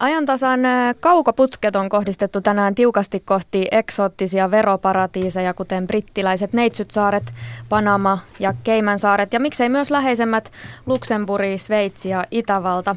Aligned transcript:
Ajantasan 0.00 0.60
kaukoputket 1.00 1.76
on 1.76 1.88
kohdistettu 1.88 2.40
tänään 2.40 2.74
tiukasti 2.74 3.20
kohti 3.20 3.68
eksoottisia 3.70 4.50
veroparatiiseja, 4.50 5.54
kuten 5.54 5.86
brittiläiset 5.86 6.52
Neitsytsaaret, 6.52 7.34
Panama 7.68 8.18
ja 8.38 8.54
Keimansaaret 8.64 9.32
ja 9.32 9.40
miksei 9.40 9.68
myös 9.68 9.90
läheisemmät 9.90 10.52
Luxemburgi, 10.86 11.58
Sveitsi 11.58 12.08
ja 12.08 12.24
Itävalta. 12.30 12.96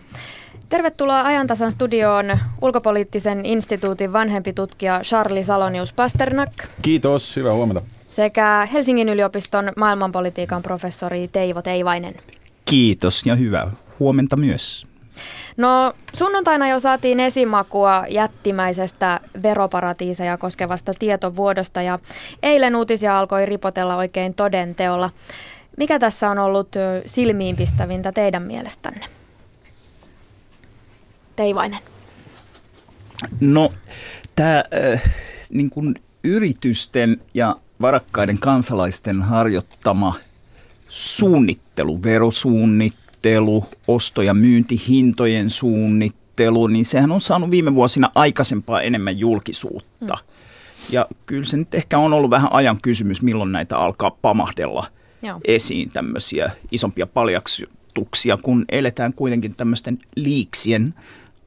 Tervetuloa 0.69 1.21
Ajantasan 1.21 1.71
studioon 1.71 2.39
ulkopoliittisen 2.61 3.45
instituutin 3.45 4.13
vanhempi 4.13 4.53
tutkija 4.53 4.99
Charlie 5.03 5.43
Salonius 5.43 5.93
Pasternak. 5.93 6.51
Kiitos, 6.81 7.35
hyvää 7.35 7.53
huomenta. 7.53 7.81
Sekä 8.09 8.67
Helsingin 8.73 9.09
yliopiston 9.09 9.71
maailmanpolitiikan 9.77 10.61
professori 10.61 11.27
Teivo 11.27 11.61
Teivainen. 11.61 12.15
Kiitos 12.65 13.25
ja 13.25 13.35
hyvää 13.35 13.71
huomenta 13.99 14.35
myös. 14.35 14.92
No 15.57 15.93
sunnuntaina 16.13 16.69
jo 16.69 16.79
saatiin 16.79 17.19
esimakua 17.19 18.05
jättimäisestä 18.09 19.19
veroparatiiseja 19.43 20.37
koskevasta 20.37 20.91
tietovuodosta 20.99 21.81
ja 21.81 21.99
eilen 22.43 22.75
uutisia 22.75 23.19
alkoi 23.19 23.45
ripotella 23.45 23.95
oikein 23.95 24.33
todenteolla. 24.33 25.09
Mikä 25.77 25.99
tässä 25.99 26.29
on 26.29 26.39
ollut 26.39 26.69
silmiinpistävintä 27.05 28.11
teidän 28.11 28.43
mielestänne? 28.43 29.05
Teivainen. 31.35 31.79
No 33.39 33.73
tämä 34.35 34.63
äh, 34.93 35.01
niin 35.49 35.69
kun 35.69 35.95
yritysten 36.23 37.21
ja 37.33 37.55
varakkaiden 37.81 38.39
kansalaisten 38.39 39.21
harjoittama 39.21 40.15
suunnittelu, 40.87 42.03
verosuunnittelu, 42.03 43.02
suunnittelu, 43.23 43.65
osto- 43.87 44.21
ja 44.21 44.33
myyntihintojen 44.33 45.49
suunnittelu, 45.49 46.67
niin 46.67 46.85
sehän 46.85 47.11
on 47.11 47.21
saanut 47.21 47.51
viime 47.51 47.75
vuosina 47.75 48.11
aikaisempaa 48.15 48.81
enemmän 48.81 49.19
julkisuutta. 49.19 50.13
Mm. 50.13 50.89
Ja 50.89 51.07
kyllä 51.25 51.43
se 51.43 51.57
nyt 51.57 51.75
ehkä 51.75 51.97
on 51.97 52.13
ollut 52.13 52.29
vähän 52.29 52.53
ajan 52.53 52.77
kysymys, 52.81 53.21
milloin 53.21 53.51
näitä 53.51 53.77
alkaa 53.77 54.11
pamahdella 54.21 54.87
Joo. 55.21 55.39
esiin 55.47 55.89
tämmöisiä 55.89 56.51
isompia 56.71 57.07
paljakstuksia, 57.07 58.37
kun 58.37 58.65
eletään 58.69 59.13
kuitenkin 59.13 59.55
tämmöisten 59.55 59.99
liiksien 60.15 60.93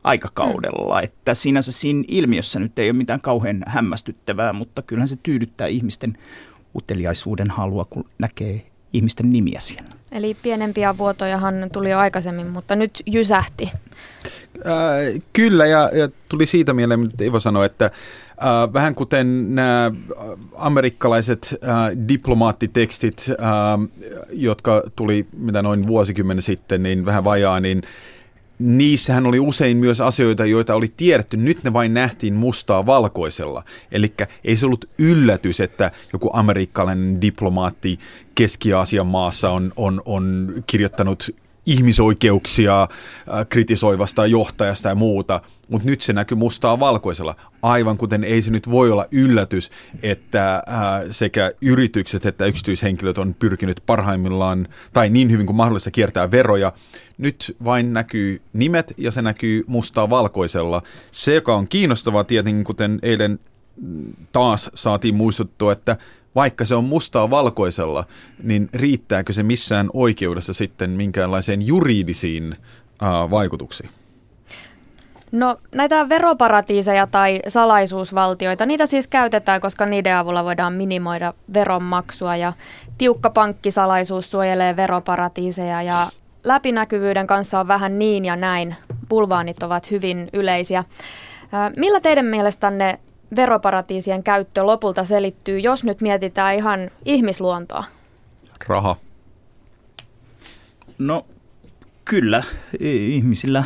aikakaudella. 0.04 0.98
Mm. 0.98 1.04
Että 1.04 1.34
sinänsä 1.34 1.72
siinä 1.72 2.04
ilmiössä 2.08 2.58
nyt 2.58 2.78
ei 2.78 2.90
ole 2.90 2.98
mitään 2.98 3.20
kauhean 3.20 3.62
hämmästyttävää, 3.66 4.52
mutta 4.52 4.82
kyllähän 4.82 5.08
se 5.08 5.16
tyydyttää 5.22 5.66
ihmisten 5.66 6.18
uteliaisuuden 6.76 7.50
halua, 7.50 7.84
kun 7.84 8.04
näkee 8.18 8.66
ihmisten 8.92 9.32
nimiä 9.32 9.60
siellä. 9.60 9.90
Eli 10.12 10.36
pienempiä 10.42 10.98
vuotojahan 10.98 11.54
tuli 11.72 11.90
jo 11.90 11.98
aikaisemmin, 11.98 12.46
mutta 12.46 12.76
nyt 12.76 13.02
jysähti. 13.06 13.70
Äh, 14.66 15.22
kyllä, 15.32 15.66
ja, 15.66 15.90
ja 15.92 16.08
tuli 16.28 16.46
siitä 16.46 16.72
mieleen, 16.72 17.00
mitä 17.00 17.24
Ivo 17.24 17.40
sanoi, 17.40 17.66
että 17.66 17.84
äh, 17.84 18.72
vähän 18.72 18.94
kuten 18.94 19.54
nämä 19.54 19.92
amerikkalaiset 20.56 21.54
äh, 21.64 22.08
diplomaattitekstit, 22.08 23.26
äh, 23.30 24.16
jotka 24.32 24.82
tuli 24.96 25.26
mitä 25.36 25.62
noin 25.62 25.86
vuosikymmen 25.86 26.42
sitten, 26.42 26.82
niin 26.82 27.04
vähän 27.04 27.24
vajaa, 27.24 27.60
niin 27.60 27.82
niissähän 28.58 29.26
oli 29.26 29.40
usein 29.40 29.76
myös 29.76 30.00
asioita, 30.00 30.46
joita 30.46 30.74
oli 30.74 30.92
tiedetty. 30.96 31.36
Nyt 31.36 31.64
ne 31.64 31.72
vain 31.72 31.94
nähtiin 31.94 32.34
mustaa 32.34 32.86
valkoisella. 32.86 33.62
Eli 33.92 34.14
ei 34.44 34.56
se 34.56 34.66
ollut 34.66 34.84
yllätys, 34.98 35.60
että 35.60 35.90
joku 36.12 36.30
amerikkalainen 36.32 37.20
diplomaatti 37.20 37.98
Keski-Aasian 38.34 39.06
maassa 39.06 39.50
on, 39.50 39.72
on, 39.76 40.02
on 40.04 40.54
kirjoittanut 40.66 41.30
ihmisoikeuksia 41.66 42.82
äh, 42.82 42.88
kritisoivasta 43.48 44.26
johtajasta 44.26 44.88
ja 44.88 44.94
muuta, 44.94 45.40
mutta 45.68 45.88
nyt 45.88 46.00
se 46.00 46.12
näkyy 46.12 46.36
mustaa 46.36 46.80
valkoisella. 46.80 47.36
Aivan 47.62 47.96
kuten 47.96 48.24
ei 48.24 48.42
se 48.42 48.50
nyt 48.50 48.70
voi 48.70 48.90
olla 48.90 49.06
yllätys, 49.12 49.70
että 50.02 50.54
äh, 50.54 50.62
sekä 51.10 51.52
yritykset 51.62 52.26
että 52.26 52.46
yksityishenkilöt 52.46 53.18
on 53.18 53.34
pyrkinyt 53.34 53.82
parhaimmillaan 53.86 54.68
tai 54.92 55.08
niin 55.08 55.30
hyvin 55.30 55.46
kuin 55.46 55.56
mahdollista 55.56 55.90
kiertää 55.90 56.30
veroja. 56.30 56.72
Nyt 57.18 57.56
vain 57.64 57.92
näkyy 57.92 58.42
nimet 58.52 58.94
ja 58.96 59.10
se 59.10 59.22
näkyy 59.22 59.64
mustaa 59.66 60.10
valkoisella. 60.10 60.82
Se, 61.10 61.34
joka 61.34 61.54
on 61.54 61.68
kiinnostavaa 61.68 62.24
tietenkin, 62.24 62.64
kuten 62.64 62.98
eilen 63.02 63.38
mm, 63.76 64.12
taas 64.32 64.70
saatiin 64.74 65.14
muistuttua, 65.14 65.72
että 65.72 65.96
vaikka 66.36 66.64
se 66.64 66.74
on 66.74 66.84
mustaa 66.84 67.30
valkoisella, 67.30 68.04
niin 68.42 68.68
riittääkö 68.74 69.32
se 69.32 69.42
missään 69.42 69.90
oikeudessa 69.92 70.52
sitten 70.52 70.90
minkäänlaiseen 70.90 71.66
juridisiin 71.66 72.56
vaikutuksiin? 73.30 73.90
No 75.32 75.56
näitä 75.74 76.08
veroparatiiseja 76.08 77.06
tai 77.06 77.42
salaisuusvaltioita, 77.48 78.66
niitä 78.66 78.86
siis 78.86 79.06
käytetään, 79.06 79.60
koska 79.60 79.86
niiden 79.86 80.16
avulla 80.16 80.44
voidaan 80.44 80.72
minimoida 80.72 81.34
veronmaksua 81.54 82.36
ja 82.36 82.52
tiukka 82.98 83.30
pankkisalaisuus 83.30 84.30
suojelee 84.30 84.76
veroparatiiseja 84.76 85.82
ja 85.82 86.08
läpinäkyvyyden 86.44 87.26
kanssa 87.26 87.60
on 87.60 87.68
vähän 87.68 87.98
niin 87.98 88.24
ja 88.24 88.36
näin. 88.36 88.76
Bulvaanit 89.08 89.62
ovat 89.62 89.90
hyvin 89.90 90.28
yleisiä. 90.32 90.84
Millä 91.76 92.00
teidän 92.00 92.26
mielestänne 92.26 92.98
veroparatiisien 93.36 94.22
käyttö 94.22 94.62
lopulta 94.62 95.04
selittyy, 95.04 95.58
jos 95.58 95.84
nyt 95.84 96.00
mietitään 96.00 96.54
ihan 96.54 96.90
ihmisluontoa? 97.04 97.84
Raha. 98.66 98.96
No 100.98 101.26
kyllä, 102.04 102.42
ihmisillä 102.80 103.64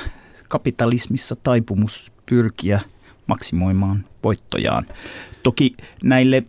kapitalismissa 0.48 1.36
taipumus 1.36 2.12
pyrkiä 2.26 2.80
maksimoimaan 3.26 4.04
voittojaan. 4.24 4.86
Toki 5.42 5.74
näille 6.02 6.44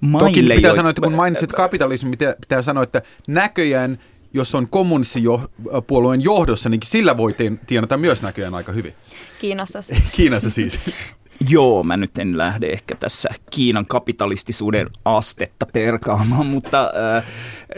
maille... 0.00 0.30
Toki 0.30 0.42
pitää 0.42 0.70
jo... 0.70 0.76
sanoa, 0.76 0.90
että 0.90 1.02
kun 1.02 1.12
mainitsit 1.12 1.52
kapitalismin, 1.52 2.10
pitää, 2.10 2.34
pitää 2.40 2.62
sanoa, 2.62 2.82
että 2.82 3.02
näköjään 3.26 3.98
jos 4.34 4.54
on 4.54 4.68
kommunistipuolueen 4.68 6.22
johdossa, 6.24 6.68
niin 6.68 6.80
sillä 6.84 7.16
voi 7.16 7.34
tienata 7.66 7.98
myös 7.98 8.22
näköjään 8.22 8.54
aika 8.54 8.72
hyvin. 8.72 8.94
Kiinassa 9.40 9.82
siis. 9.82 10.12
Kiinassa 10.16 10.50
siis. 10.50 10.80
Joo, 11.48 11.82
mä 11.82 11.96
nyt 11.96 12.18
en 12.18 12.38
lähde 12.38 12.66
ehkä 12.66 12.94
tässä 12.94 13.28
Kiinan 13.50 13.86
kapitalistisuuden 13.86 14.90
astetta 15.04 15.66
perkaamaan, 15.66 16.46
mutta 16.46 16.92
äh, 17.16 17.24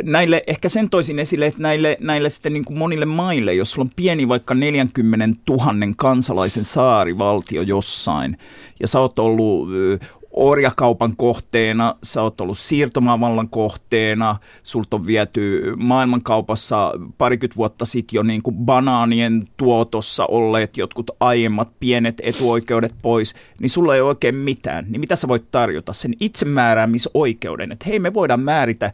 näille 0.02 0.44
ehkä 0.46 0.68
sen 0.68 0.90
toisin 0.90 1.18
esille, 1.18 1.46
että 1.46 1.62
näille, 1.62 1.96
näille 2.00 2.30
sitten 2.30 2.52
niin 2.52 2.64
kuin 2.64 2.78
monille 2.78 3.04
maille, 3.04 3.54
jos 3.54 3.70
sulla 3.70 3.86
on 3.86 3.94
pieni 3.96 4.28
vaikka 4.28 4.54
40 4.54 5.26
000 5.50 5.64
kansalaisen 5.96 6.64
saarivaltio 6.64 7.62
jossain, 7.62 8.38
ja 8.80 8.88
sä 8.88 9.00
oot 9.00 9.18
ollut 9.18 9.68
äh, 10.02 10.08
orjakaupan 10.34 11.16
kohteena, 11.16 11.94
sä 12.02 12.22
oot 12.22 12.40
ollut 12.40 12.58
siirtomaavallan 12.58 13.48
kohteena, 13.48 14.36
sulta 14.62 14.96
on 14.96 15.06
viety 15.06 15.72
maailmankaupassa 15.76 16.92
parikymmentä 17.18 17.56
vuotta 17.56 17.84
sitten 17.84 18.16
jo 18.16 18.22
niin 18.22 18.42
kuin 18.42 18.56
banaanien 18.56 19.48
tuotossa 19.56 20.26
olleet 20.26 20.76
jotkut 20.76 21.10
aiemmat 21.20 21.68
pienet 21.80 22.20
etuoikeudet 22.22 22.94
pois, 23.02 23.34
niin 23.60 23.70
sulla 23.70 23.94
ei 23.94 24.00
ole 24.00 24.08
oikein 24.08 24.34
mitään. 24.34 24.86
Niin 24.88 25.00
mitä 25.00 25.16
sä 25.16 25.28
voit 25.28 25.50
tarjota? 25.50 25.92
Sen 25.92 26.14
itsemääräämisoikeuden, 26.20 27.72
että 27.72 27.84
hei 27.88 27.98
me 27.98 28.14
voidaan 28.14 28.40
määritä, 28.40 28.92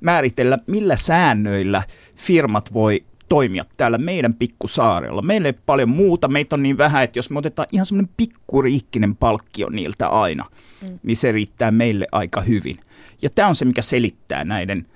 määritellä 0.00 0.58
millä 0.66 0.96
säännöillä 0.96 1.82
firmat 2.16 2.72
voi 2.72 3.04
toimia 3.28 3.64
täällä 3.76 3.98
meidän 3.98 4.34
pikkusaarella. 4.34 5.22
Meillä 5.22 5.48
ei 5.48 5.52
paljon 5.66 5.88
muuta, 5.88 6.28
meitä 6.28 6.56
on 6.56 6.62
niin 6.62 6.78
vähän, 6.78 7.04
että 7.04 7.18
jos 7.18 7.30
me 7.30 7.38
otetaan 7.38 7.68
ihan 7.72 7.86
semmoinen 7.86 8.14
pikkuriikkinen 8.16 9.16
palkkio 9.16 9.70
niiltä 9.70 10.08
aina, 10.08 10.44
mm. 10.82 10.98
niin 11.02 11.16
se 11.16 11.32
riittää 11.32 11.70
meille 11.70 12.06
aika 12.12 12.40
hyvin. 12.40 12.80
Ja 13.22 13.30
tämä 13.30 13.48
on 13.48 13.54
se, 13.54 13.64
mikä 13.64 13.82
selittää 13.82 14.44
näiden 14.44 14.86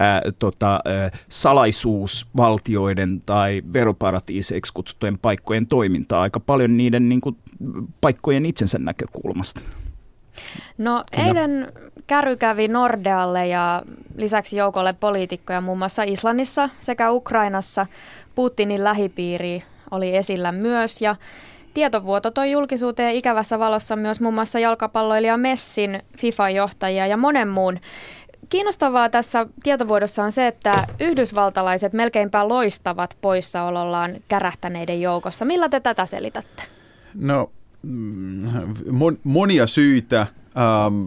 ää, 0.00 0.22
tota, 0.38 0.72
ää, 0.72 1.10
salaisuusvaltioiden 1.28 3.22
tai 3.26 3.62
veroparatiiseiksi 3.72 4.72
kutsuttujen 4.72 5.18
paikkojen 5.18 5.66
toimintaa 5.66 6.22
aika 6.22 6.40
paljon 6.40 6.76
niiden 6.76 7.08
niin 7.08 7.20
kuin, 7.20 7.36
paikkojen 8.00 8.46
itsensä 8.46 8.78
näkökulmasta. 8.78 9.60
No 10.78 11.02
eilen 11.12 11.72
Käry 12.06 12.36
kävi 12.36 12.68
Nordealle 12.68 13.46
ja 13.46 13.82
lisäksi 14.16 14.56
joukolle 14.56 14.92
poliitikkoja 14.92 15.60
muun 15.60 15.78
muassa 15.78 16.02
Islannissa 16.02 16.68
sekä 16.80 17.10
Ukrainassa. 17.10 17.86
Putinin 18.34 18.84
lähipiiri 18.84 19.62
oli 19.90 20.16
esillä 20.16 20.52
myös 20.52 21.02
ja 21.02 21.16
tietovuoto 21.74 22.30
toi 22.30 22.50
julkisuuteen 22.50 23.14
ikävässä 23.14 23.58
valossa 23.58 23.96
myös 23.96 24.20
muun 24.20 24.34
muassa 24.34 24.58
jalkapalloilija 24.58 25.36
Messin, 25.36 26.02
FIFA-johtajia 26.18 27.06
ja 27.06 27.16
monen 27.16 27.48
muun. 27.48 27.78
Kiinnostavaa 28.48 29.08
tässä 29.08 29.46
tietovuodossa 29.62 30.24
on 30.24 30.32
se, 30.32 30.46
että 30.46 30.72
yhdysvaltalaiset 31.00 31.92
melkeinpä 31.92 32.48
loistavat 32.48 33.16
poissaolollaan 33.20 34.16
kärähtäneiden 34.28 35.00
joukossa. 35.00 35.44
Millä 35.44 35.68
te 35.68 35.80
tätä 35.80 36.06
selitätte? 36.06 36.62
No 37.14 37.50
monia 39.24 39.66
syitä. 39.66 40.20
Ähm, 40.20 41.06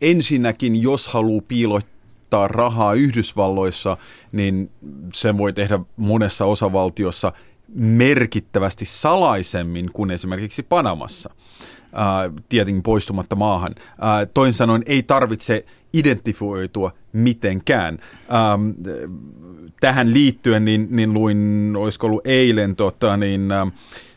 ensinnäkin, 0.00 0.82
jos 0.82 1.08
haluaa 1.08 1.42
piilottaa 1.48 2.48
rahaa 2.48 2.94
Yhdysvalloissa, 2.94 3.96
niin 4.32 4.70
sen 5.12 5.38
voi 5.38 5.52
tehdä 5.52 5.80
monessa 5.96 6.44
osavaltiossa 6.44 7.32
merkittävästi 7.74 8.84
salaisemmin 8.86 9.90
kuin 9.92 10.10
esimerkiksi 10.10 10.62
Panamassa. 10.62 11.30
Uh, 11.92 12.42
tietenkin 12.48 12.82
poistumatta 12.82 13.36
maahan. 13.36 13.74
Uh, 13.78 14.30
toisin 14.34 14.54
sanoen 14.54 14.82
ei 14.86 15.02
tarvitse 15.02 15.64
identifioitua 15.92 16.92
mitenkään. 17.12 17.98
Um, 18.54 18.74
tähän 19.80 20.12
liittyen 20.12 20.64
niin, 20.64 20.88
niin 20.90 21.14
luin, 21.14 21.72
olisiko 21.76 22.06
ollut 22.06 22.26
eilen 22.26 22.76
tota, 22.76 23.16
niin, 23.16 23.48
uh, 23.66 23.72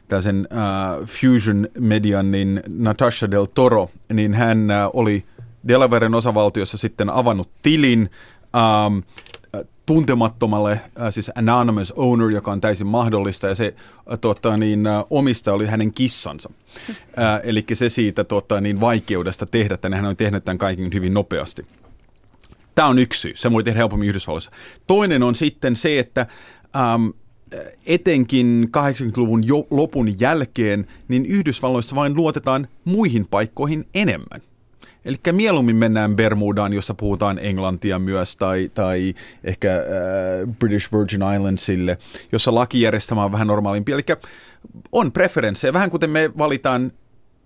tällaisen 0.08 0.48
uh, 0.52 1.06
Fusion 1.06 1.68
Median, 1.80 2.32
niin 2.32 2.62
Natasha 2.70 3.32
Del 3.32 3.46
Toro, 3.46 3.90
niin 4.14 4.34
hän 4.34 4.58
uh, 4.58 5.00
oli 5.00 5.26
Delawarein 5.68 6.16
osavaltiossa 6.16 6.78
sitten 6.78 7.10
avannut 7.10 7.50
tilin 7.62 8.10
um, 8.86 9.04
tuntemattomalle, 9.88 10.72
äh, 10.72 11.08
siis 11.10 11.32
anonymous 11.36 11.94
owner, 11.96 12.30
joka 12.30 12.52
on 12.52 12.62
täysin 12.62 12.88
mahdollista, 12.88 13.48
ja 13.48 13.56
se 13.56 13.76
äh, 14.12 14.20
tota, 14.22 14.58
niin, 14.58 14.88
äh, 14.88 15.06
omista 15.10 15.54
oli 15.54 15.66
hänen 15.66 15.92
kissansa. 15.92 16.50
Äh, 17.20 17.42
eli 17.44 17.66
se 17.74 17.90
siitä 17.90 18.24
tota, 18.24 18.62
niin, 18.62 18.80
vaikeudesta 18.80 19.46
tehdä 19.46 19.78
tämän, 19.78 19.98
hän 19.98 20.06
on 20.06 20.18
tehnyt 20.18 20.46
tämän 20.46 20.58
kaiken 20.58 20.94
hyvin 20.94 21.14
nopeasti. 21.14 21.66
Tämä 22.76 22.88
on 22.88 23.00
yksi 23.00 23.22
syy, 23.22 23.36
se 23.36 23.52
voi 23.52 23.64
tehdä 23.64 23.78
helpommin 23.78 24.10
Yhdysvalloissa. 24.10 24.52
Toinen 24.88 25.24
on 25.24 25.36
sitten 25.36 25.76
se, 25.76 26.00
että 26.00 26.28
ähm, 26.76 27.08
etenkin 27.86 28.70
80-luvun 28.78 29.48
jo, 29.48 29.68
lopun 29.72 30.20
jälkeen, 30.20 30.88
niin 31.08 31.26
Yhdysvalloissa 31.26 31.96
vain 31.96 32.16
luotetaan 32.16 32.68
muihin 32.86 33.28
paikkoihin 33.28 33.88
enemmän. 33.94 34.42
Eli 35.06 35.18
mieluummin 35.32 35.76
mennään 35.76 36.16
Bermudaan, 36.16 36.74
jossa 36.74 36.94
puhutaan 36.94 37.40
englantia 37.40 38.00
myös, 38.00 38.36
tai, 38.36 38.72
tai 38.74 39.14
ehkä 39.44 39.76
äh, 39.76 40.56
British 40.60 40.92
Virgin 40.94 41.22
Islandsille, 41.36 41.98
jossa 42.32 42.56
lakijärjestelmä 42.56 43.24
on 43.24 43.32
vähän 43.32 43.48
normaalimpi. 43.48 43.92
Eli 43.92 44.02
on 44.92 45.12
preferenssejä, 45.12 45.74
vähän 45.74 45.90
kuten 45.90 46.10
me 46.10 46.32
valitaan 46.38 46.92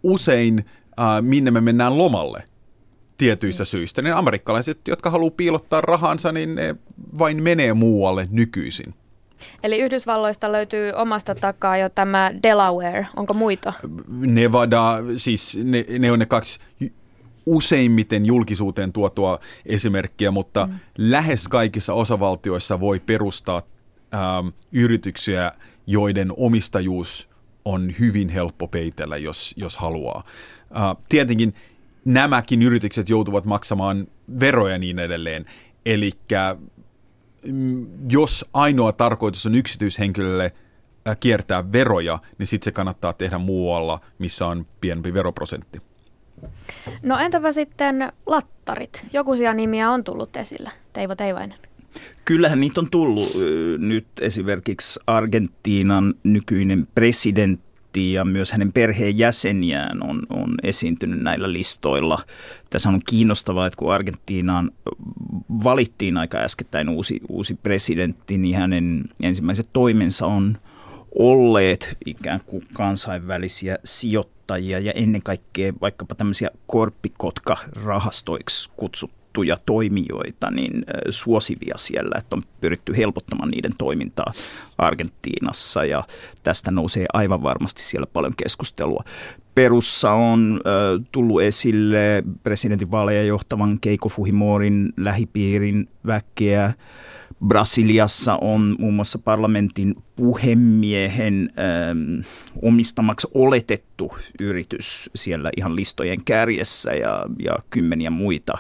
usein, 0.04 0.65
äh, 1.00 1.21
minne 1.21 1.51
me 1.51 1.62
mennään 1.62 1.97
lomalle 1.97 2.44
tietyistä 3.18 3.65
syistä. 3.65 4.01
Niin 4.01 4.13
amerikkalaiset, 4.13 4.88
jotka 4.88 5.09
haluaa 5.09 5.31
piilottaa 5.31 5.81
rahansa, 5.81 6.31
niin 6.31 6.56
ne 6.56 6.75
vain 7.19 7.44
menee 7.44 7.74
muualle 7.74 8.27
nykyisin. 8.31 8.94
Eli 9.64 9.80
Yhdysvalloista 9.80 10.52
löytyy 10.52 10.92
omasta 10.92 11.36
takaa 11.36 11.78
jo 11.78 11.90
tämä 11.90 12.32
Delaware. 12.44 13.08
Onko 13.16 13.34
muita? 13.34 13.74
Nevada, 14.10 14.98
siis 15.18 15.60
ne, 15.64 15.86
ne 16.00 16.12
on 16.12 16.20
ne 16.20 16.26
kaksi 16.26 16.60
useimmiten 17.46 18.26
julkisuuteen 18.26 18.94
tuotua 18.94 19.40
esimerkkiä, 19.66 20.32
mutta 20.32 20.66
mm. 20.66 20.74
lähes 20.98 21.48
kaikissa 21.48 21.94
osavaltioissa 21.94 22.80
voi 22.80 23.00
perustaa 23.00 23.62
ähm, 24.14 24.48
yrityksiä, 24.72 25.52
joiden 25.88 26.34
omistajuus 26.38 27.30
on 27.66 27.94
hyvin 28.00 28.30
helppo 28.30 28.68
peitellä, 28.68 29.18
jos, 29.18 29.54
jos 29.58 29.78
haluaa. 29.78 30.24
Äh, 30.76 30.98
tietenkin 31.10 31.54
nämäkin 32.06 32.62
yritykset 32.62 33.10
joutuvat 33.10 33.46
maksamaan 33.46 34.08
veroja 34.40 34.78
niin 34.78 35.00
edelleen. 35.00 35.46
Eli 35.86 36.12
jos 38.10 38.46
ainoa 38.54 38.92
tarkoitus 38.92 39.46
on 39.46 39.56
yksityishenkilölle 39.56 40.54
äh, 41.08 41.18
kiertää 41.20 41.72
veroja, 41.72 42.20
niin 42.38 42.48
sitten 42.48 42.66
se 42.66 42.72
kannattaa 42.72 43.14
tehdä 43.14 43.38
muualla, 43.38 44.00
missä 44.20 44.48
on 44.48 44.66
pienempi 44.82 45.14
veroprosentti. 45.14 45.82
No 47.04 47.18
entäpä 47.18 47.52
sitten 47.52 48.12
lattarit? 48.26 49.06
Jokuisia 49.14 49.54
nimiä 49.54 49.92
on 49.92 50.04
tullut 50.04 50.36
esille. 50.36 50.70
Teivo 50.94 51.16
Teivainen. 51.16 51.58
Kyllähän 52.26 52.60
niitä 52.62 52.82
on 52.82 52.90
tullut. 52.90 53.30
Nyt 53.78 54.08
esimerkiksi 54.22 55.00
Argentiinan 55.08 56.14
nykyinen 56.24 56.88
presidentti 56.96 57.70
ja 57.96 58.26
myös 58.26 58.52
hänen 58.52 58.74
perheenjäseniään 58.74 60.10
on, 60.10 60.22
on 60.30 60.56
esiintynyt 60.64 61.22
näillä 61.22 61.54
listoilla. 61.54 62.18
Tässä 62.70 62.90
on 62.90 63.02
kiinnostavaa, 63.10 63.68
että 63.68 63.78
kun 63.78 63.94
Argentiinaan 63.94 64.72
valittiin 65.64 66.18
aika 66.18 66.38
äskettäin 66.38 66.90
uusi, 66.90 67.22
uusi 67.30 67.56
presidentti, 67.64 68.38
niin 68.38 68.56
hänen 68.56 69.04
ensimmäiset 69.22 69.70
toimensa 69.74 70.26
on 70.26 70.58
olleet 71.20 71.98
ikään 72.06 72.40
kuin 72.46 72.64
kansainvälisiä 72.74 73.78
sijoittajia 73.84 74.80
ja 74.80 74.92
ennen 74.92 75.24
kaikkea 75.24 75.74
vaikkapa 75.82 76.16
tämmöisiä 76.16 76.52
korppikotka-rahastoiksi 76.68 78.70
kutsuttuja 78.78 79.20
toimijoita 79.66 80.51
niin 80.51 80.86
suosivia 81.10 81.78
siellä, 81.78 82.16
että 82.18 82.36
on 82.36 82.42
pyritty 82.62 82.98
helpottamaan 82.98 83.50
niiden 83.50 83.72
toimintaa 83.78 84.33
Argentiinassa 84.78 85.86
ja 85.86 86.04
tästä 86.44 86.72
nousee 86.72 87.06
aivan 87.13 87.44
varmasti 87.44 87.81
siellä 87.81 88.07
paljon 88.13 88.33
keskustelua. 88.38 89.04
Perussa 89.56 90.12
on 90.12 90.62
äh, 90.66 91.06
tullut 91.12 91.42
esille 91.42 92.24
presidentinvaaleja 92.44 93.24
johtavan 93.24 93.80
Keiko 93.80 94.10
Fujimorin 94.10 94.94
lähipiirin 94.98 95.89
väkeä, 96.07 96.74
Brasiliassa 97.48 98.38
on 98.42 98.75
muun 98.80 98.94
muassa 98.94 99.19
parlamentin 99.19 99.95
puhemiehen 100.16 101.50
ähm, 101.60 102.22
omistamaksi 102.62 103.28
oletettu 103.33 104.18
yritys 104.39 105.10
siellä 105.16 105.50
ihan 105.57 105.75
listojen 105.75 106.24
kärjessä 106.25 106.94
ja, 106.94 107.25
ja 107.44 107.56
kymmeniä 107.69 108.10
muita 108.10 108.54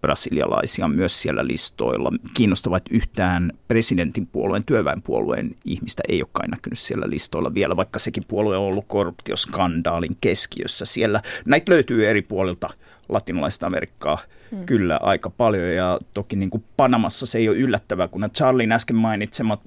brasilialaisia 0.00 0.88
myös 0.88 1.22
siellä 1.22 1.46
listoilla. 1.46 2.12
Kiinnostavaa, 2.34 2.76
että 2.76 2.94
yhtään 2.94 3.52
presidentin 3.68 4.26
puolueen, 4.26 4.64
työväenpuolueen 4.66 5.56
ihmistä 5.64 6.02
ei 6.08 6.22
ole 6.22 6.28
kai 6.32 6.48
näkynyt 6.48 6.78
siellä 6.78 7.10
listoilla 7.10 7.54
vielä, 7.54 7.76
vaikka 7.76 7.98
sekin 7.98 8.24
puolue 8.28 8.56
on 8.56 8.64
ollut 8.64 8.84
korruptioskandaalin 8.88 10.16
keskiössä 10.20 10.84
siellä. 10.84 11.22
Näitä 11.44 11.72
löytyy 11.72 12.08
eri 12.08 12.22
puolilta 12.22 12.70
latinalaista 13.08 13.66
Amerikkaa 13.66 14.18
hmm. 14.50 14.66
kyllä 14.66 14.98
aika 15.02 15.30
paljon 15.30 15.74
ja 15.74 15.98
toki 16.14 16.36
niin 16.36 16.50
kuin 16.50 16.64
Panamassa 16.76 17.26
se 17.26 17.38
ei 17.38 17.48
ole 17.48 17.56
yllättävää, 17.56 18.08
kun 18.08 18.30
Charlin 18.34 18.72
äsken 18.72 18.96
mainitsemat 18.96 19.60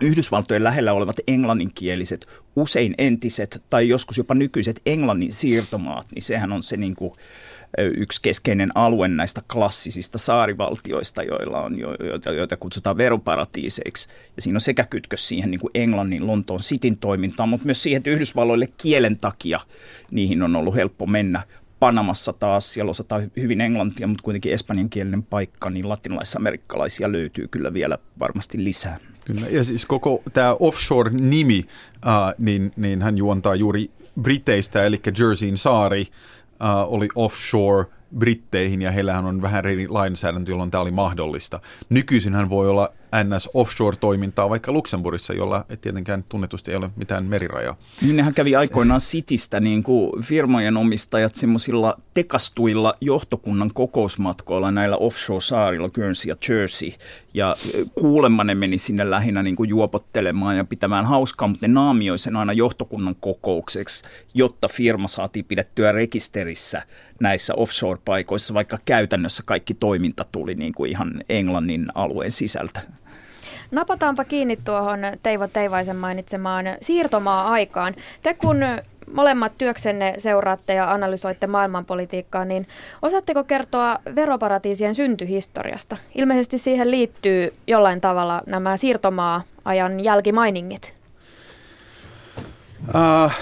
Yhdysvaltojen 0.00 0.64
lähellä 0.64 0.92
olevat 0.92 1.16
englanninkieliset, 1.26 2.26
usein 2.56 2.94
entiset 2.98 3.62
tai 3.70 3.88
joskus 3.88 4.18
jopa 4.18 4.34
nykyiset 4.34 4.80
englannin 4.86 5.32
siirtomaat, 5.32 6.06
niin 6.14 6.22
sehän 6.22 6.52
on 6.52 6.62
se 6.62 6.76
niin 6.76 6.94
kuin, 6.94 7.12
yksi 7.78 8.22
keskeinen 8.22 8.70
alue 8.74 9.08
näistä 9.08 9.42
klassisista 9.52 10.18
saarivaltioista, 10.18 11.22
joilla 11.22 11.62
on, 11.62 11.78
joita, 11.78 12.32
joita 12.32 12.56
kutsutaan 12.56 12.96
veroparatiiseiksi. 12.96 14.08
Ja 14.36 14.42
siinä 14.42 14.56
on 14.56 14.60
sekä 14.60 14.84
kytkös 14.84 15.28
siihen 15.28 15.50
niin 15.50 15.60
kuin 15.60 15.70
Englannin, 15.74 16.26
Lontoon 16.26 16.60
Cityn 16.60 16.96
toimintaan, 16.96 17.48
mutta 17.48 17.66
myös 17.66 17.82
siihen, 17.82 17.96
että 17.96 18.10
Yhdysvalloille 18.10 18.68
kielen 18.76 19.18
takia 19.18 19.60
niihin 20.10 20.42
on 20.42 20.56
ollut 20.56 20.74
helppo 20.74 21.06
mennä. 21.06 21.42
Panamassa 21.80 22.32
taas, 22.32 22.72
siellä 22.72 22.90
osataan 22.90 23.30
hyvin 23.36 23.60
englantia, 23.60 24.06
mutta 24.06 24.22
kuitenkin 24.22 24.52
espanjankielinen 24.52 25.22
paikka, 25.22 25.70
niin 25.70 25.88
latinalais-amerikkalaisia 25.88 27.12
löytyy 27.12 27.48
kyllä 27.48 27.72
vielä 27.72 27.98
varmasti 28.18 28.64
lisää. 28.64 28.98
Kyllä, 29.24 29.48
ja 29.48 29.64
siis 29.64 29.86
koko 29.86 30.22
tämä 30.32 30.56
offshore-nimi, 30.60 31.64
äh, 32.06 32.34
niin, 32.38 32.72
niin 32.76 33.02
hän 33.02 33.18
juontaa 33.18 33.54
juuri 33.54 33.90
Briteistä, 34.20 34.84
eli 34.84 35.00
Jerseyn 35.18 35.56
saari 35.56 36.06
oli 36.88 37.08
offshore– 37.14 37.84
Britteihin 38.18 38.82
ja 38.82 38.90
heillähän 38.90 39.24
on 39.24 39.42
vähän 39.42 39.66
eri 39.66 39.88
lainsäädäntö, 39.88 40.50
jolloin 40.50 40.70
tämä 40.70 40.82
oli 40.82 40.90
mahdollista. 40.90 41.60
Nykyisin 41.88 42.34
hän 42.34 42.50
voi 42.50 42.68
olla 42.68 42.92
NS 43.24 43.48
Offshore-toimintaa 43.54 44.50
vaikka 44.50 44.72
Luxemburgissa, 44.72 45.32
jolla 45.32 45.64
tietenkään 45.80 46.24
tunnetusti 46.28 46.70
ei 46.70 46.76
ole 46.76 46.90
mitään 46.96 47.24
merirajaa. 47.24 47.76
Niin 48.02 48.16
nehän 48.16 48.34
kävi 48.34 48.56
aikoinaan 48.56 49.00
Citystä 49.00 49.60
niin 49.60 49.82
kuin 49.82 50.22
firmojen 50.22 50.76
omistajat 50.76 51.34
semmoisilla 51.34 51.98
tekastuilla 52.14 52.94
johtokunnan 53.00 53.70
kokousmatkoilla 53.74 54.70
näillä 54.70 54.96
offshore-saarilla, 54.96 55.90
Guernsey 55.90 56.28
ja 56.30 56.36
Jersey. 56.48 56.92
Ja 57.34 57.56
kuulemma 57.94 58.44
ne 58.44 58.54
meni 58.54 58.78
sinne 58.78 59.10
lähinnä 59.10 59.42
niin 59.42 59.56
kuin 59.56 59.68
juopottelemaan 59.68 60.56
ja 60.56 60.64
pitämään 60.64 61.04
hauskaa, 61.04 61.48
mutta 61.48 61.66
ne 61.68 61.74
naamioi 61.74 62.18
sen 62.18 62.36
aina 62.36 62.52
johtokunnan 62.52 63.16
kokoukseksi, 63.20 64.04
jotta 64.34 64.68
firma 64.68 65.08
saatiin 65.08 65.44
pidettyä 65.44 65.92
rekisterissä 65.92 66.82
näissä 67.20 67.54
offshore-paikoissa, 67.54 68.54
vaikka 68.54 68.78
käytännössä 68.84 69.42
kaikki 69.46 69.74
toiminta 69.74 70.24
tuli 70.32 70.54
niin 70.54 70.72
kuin 70.74 70.90
ihan 70.90 71.24
Englannin 71.28 71.86
alueen 71.94 72.32
sisältä. 72.32 72.80
Napataanpa 73.72 74.24
kiinni 74.24 74.56
tuohon 74.64 74.98
Teivo 75.22 75.48
Teivaisen 75.48 75.96
mainitsemaan 75.96 76.64
siirtomaa-aikaan. 76.80 77.94
Te 78.22 78.34
kun 78.34 78.56
molemmat 79.12 79.52
työksenne 79.58 80.14
seuraatte 80.18 80.74
ja 80.74 80.92
analysoitte 80.92 81.46
maailmanpolitiikkaa, 81.46 82.44
niin 82.44 82.66
osaatteko 83.02 83.44
kertoa 83.44 83.98
veroparatiisien 84.14 84.94
syntyhistoriasta? 84.94 85.96
Ilmeisesti 86.14 86.58
siihen 86.58 86.90
liittyy 86.90 87.52
jollain 87.66 88.00
tavalla 88.00 88.42
nämä 88.46 88.76
siirtomaa-ajan 88.76 90.00
jälkimainingit. 90.00 90.94
Uh, 92.88 93.32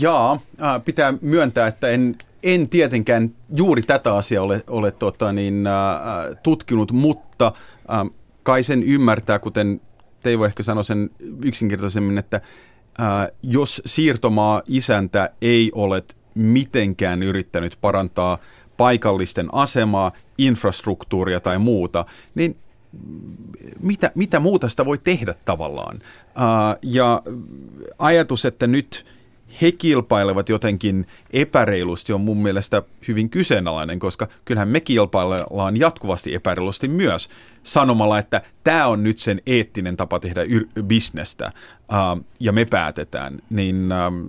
jaa, 0.00 0.32
uh, 0.32 0.84
pitää 0.84 1.14
myöntää, 1.20 1.66
että 1.66 1.88
en 1.88 2.16
en 2.42 2.68
tietenkään 2.68 3.30
juuri 3.54 3.82
tätä 3.82 4.14
asiaa 4.14 4.44
ole, 4.44 4.64
ole 4.66 4.90
tota, 4.90 5.32
niin, 5.32 5.66
äh, 5.66 6.36
tutkinut, 6.42 6.92
mutta 6.92 7.52
äh, 7.92 8.10
kai 8.48 8.62
sen 8.62 8.82
ymmärtää, 8.82 9.38
kuten 9.38 9.80
Teivo 10.22 10.44
ehkä 10.44 10.62
sanoi 10.62 10.84
sen 10.84 11.10
yksinkertaisemmin, 11.44 12.18
että 12.18 12.40
ää, 12.98 13.28
jos 13.42 13.82
siirtomaa 13.86 14.62
isäntä 14.66 15.30
ei 15.42 15.72
ole 15.74 16.02
mitenkään 16.34 17.22
yrittänyt 17.22 17.78
parantaa 17.80 18.38
paikallisten 18.76 19.48
asemaa, 19.52 20.12
infrastruktuuria 20.38 21.40
tai 21.40 21.58
muuta, 21.58 22.04
niin 22.34 22.56
mitä, 23.80 24.12
mitä 24.14 24.40
muuta 24.40 24.68
sitä 24.68 24.84
voi 24.84 24.98
tehdä 24.98 25.34
tavallaan? 25.44 25.96
Uh, 25.96 26.78
ja 26.82 27.22
ajatus, 27.98 28.44
että 28.44 28.66
nyt 28.66 29.06
he 29.62 29.72
kilpailevat 29.72 30.48
jotenkin 30.48 31.06
epäreilusti 31.32 32.12
on 32.12 32.20
mun 32.20 32.42
mielestä 32.42 32.82
hyvin 33.08 33.30
kyseenalainen, 33.30 33.98
koska 33.98 34.28
kyllähän 34.44 34.68
me 34.68 34.80
kilpaillaan 34.80 35.76
jatkuvasti 35.76 36.34
epäreilusti 36.34 36.88
myös 36.88 37.28
sanomalla, 37.62 38.18
että 38.18 38.42
tämä 38.64 38.86
on 38.86 39.02
nyt 39.02 39.18
sen 39.18 39.42
eettinen 39.46 39.96
tapa 39.96 40.20
tehdä 40.20 40.44
yr- 40.44 40.82
bisnestä 40.82 41.52
uh, 41.82 42.24
ja 42.40 42.52
me 42.52 42.64
päätetään. 42.64 43.38
Niin, 43.50 43.88
uh, 43.92 44.28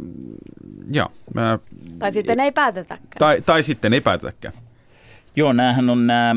ja, 0.91 1.09
mä, 1.33 1.59
tai 1.99 2.11
sitten 2.11 2.39
ei 2.39 2.51
päätetäkään. 2.51 3.09
Tai, 3.19 3.41
tai 3.41 3.63
sitten 3.63 3.93
ei 3.93 4.01
päätetäkään. 4.01 4.53
Joo, 5.35 5.53
näähän 5.53 5.89
on 5.89 6.07
nämä 6.07 6.35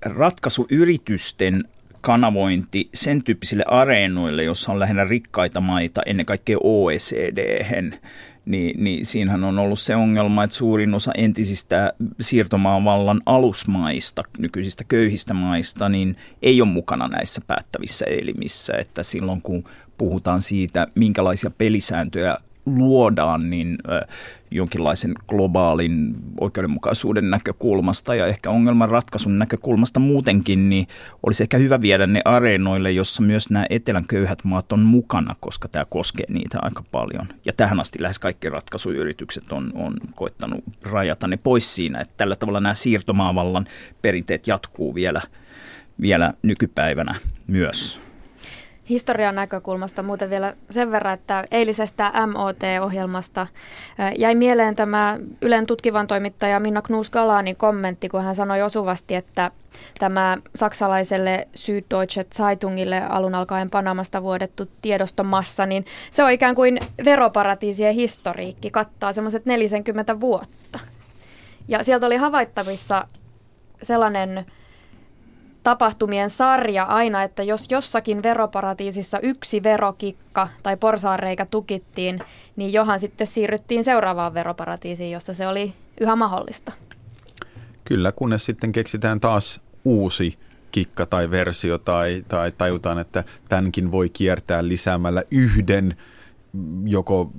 ratkaisuyritysten 0.00 1.64
kanavointi 2.06 2.88
sen 2.94 3.24
tyyppisille 3.24 3.64
areenoille, 3.66 4.44
jossa 4.44 4.72
on 4.72 4.80
lähinnä 4.80 5.04
rikkaita 5.04 5.60
maita, 5.60 6.02
ennen 6.06 6.26
kaikkea 6.26 6.58
oecd 6.62 7.38
niin, 8.44 8.84
niin 8.84 9.06
siinähän 9.06 9.44
on 9.44 9.58
ollut 9.58 9.78
se 9.78 9.96
ongelma, 9.96 10.44
että 10.44 10.56
suurin 10.56 10.94
osa 10.94 11.12
entisistä 11.16 11.92
siirtomaavallan 12.20 13.22
alusmaista, 13.26 14.22
nykyisistä 14.38 14.84
köyhistä 14.84 15.34
maista, 15.34 15.88
niin 15.88 16.16
ei 16.42 16.62
ole 16.62 16.68
mukana 16.68 17.08
näissä 17.08 17.40
päättävissä 17.46 18.04
elimissä. 18.04 18.72
Että 18.78 19.02
silloin 19.02 19.42
kun 19.42 19.64
puhutaan 19.98 20.42
siitä, 20.42 20.86
minkälaisia 20.94 21.50
pelisääntöjä 21.58 22.36
luodaan, 22.66 23.50
niin 23.50 23.78
jonkinlaisen 24.50 25.14
globaalin 25.28 26.16
oikeudenmukaisuuden 26.40 27.30
näkökulmasta 27.30 28.14
ja 28.14 28.26
ehkä 28.26 28.50
ongelman 28.50 28.88
ratkaisun 28.88 29.38
näkökulmasta 29.38 30.00
muutenkin, 30.00 30.68
niin 30.68 30.86
olisi 31.22 31.42
ehkä 31.42 31.58
hyvä 31.58 31.80
viedä 31.80 32.06
ne 32.06 32.20
areenoille, 32.24 32.92
jossa 32.92 33.22
myös 33.22 33.50
nämä 33.50 33.66
etelän 33.70 34.06
köyhät 34.08 34.44
maat 34.44 34.72
on 34.72 34.80
mukana, 34.80 35.34
koska 35.40 35.68
tämä 35.68 35.84
koskee 35.84 36.26
niitä 36.28 36.58
aika 36.62 36.84
paljon. 36.90 37.26
Ja 37.44 37.52
tähän 37.52 37.80
asti 37.80 38.02
lähes 38.02 38.18
kaikki 38.18 38.48
ratkaisuyritykset 38.48 39.52
on, 39.52 39.72
on 39.74 39.94
koittanut 40.14 40.64
rajata 40.82 41.26
ne 41.26 41.36
pois 41.36 41.74
siinä, 41.74 42.00
että 42.00 42.14
tällä 42.16 42.36
tavalla 42.36 42.60
nämä 42.60 42.74
siirtomaavallan 42.74 43.66
perinteet 44.02 44.46
jatkuu 44.46 44.94
vielä, 44.94 45.22
vielä 46.00 46.32
nykypäivänä 46.42 47.14
myös 47.46 48.05
historian 48.88 49.34
näkökulmasta 49.34 50.02
muuten 50.02 50.30
vielä 50.30 50.54
sen 50.70 50.92
verran, 50.92 51.14
että 51.14 51.44
eilisestä 51.50 52.12
MOT-ohjelmasta 52.26 53.46
jäi 54.18 54.34
mieleen 54.34 54.76
tämä 54.76 55.18
Ylen 55.42 55.66
tutkivan 55.66 56.06
toimittaja 56.06 56.60
Minna 56.60 56.82
Knus-Galanin 56.82 57.56
kommentti, 57.56 58.08
kun 58.08 58.24
hän 58.24 58.34
sanoi 58.34 58.62
osuvasti, 58.62 59.14
että 59.14 59.50
tämä 59.98 60.38
saksalaiselle 60.54 61.48
Süddeutsche 61.56 62.24
Zeitungille 62.34 63.02
alun 63.08 63.34
alkaen 63.34 63.70
Panamasta 63.70 64.22
vuodettu 64.22 64.68
tiedostomassa, 64.82 65.66
niin 65.66 65.84
se 66.10 66.24
on 66.24 66.30
ikään 66.30 66.54
kuin 66.54 66.78
veroparatiisien 67.04 67.94
historiikki, 67.94 68.70
kattaa 68.70 69.12
semmoiset 69.12 69.46
40 69.46 70.20
vuotta. 70.20 70.78
Ja 71.68 71.84
sieltä 71.84 72.06
oli 72.06 72.16
havaittavissa 72.16 73.06
sellainen 73.82 74.46
tapahtumien 75.66 76.30
sarja 76.30 76.84
aina, 76.84 77.22
että 77.22 77.42
jos 77.42 77.66
jossakin 77.70 78.22
veroparatiisissa 78.22 79.20
yksi 79.20 79.62
verokikka 79.62 80.48
tai 80.62 80.76
porsaareikä 80.76 81.46
tukittiin, 81.46 82.18
niin 82.56 82.72
johan 82.72 83.00
sitten 83.00 83.26
siirryttiin 83.26 83.84
seuraavaan 83.84 84.34
veroparatiisiin, 84.34 85.10
jossa 85.10 85.34
se 85.34 85.48
oli 85.48 85.72
yhä 86.00 86.16
mahdollista. 86.16 86.72
Kyllä, 87.84 88.12
kunnes 88.12 88.44
sitten 88.44 88.72
keksitään 88.72 89.20
taas 89.20 89.60
uusi 89.84 90.38
kikka 90.72 91.06
tai 91.06 91.30
versio 91.30 91.78
tai, 91.78 92.24
tai 92.28 92.52
tajutaan, 92.58 92.98
että 92.98 93.24
tämänkin 93.48 93.92
voi 93.92 94.08
kiertää 94.08 94.68
lisäämällä 94.68 95.22
yhden 95.30 95.96
joko 96.84 97.30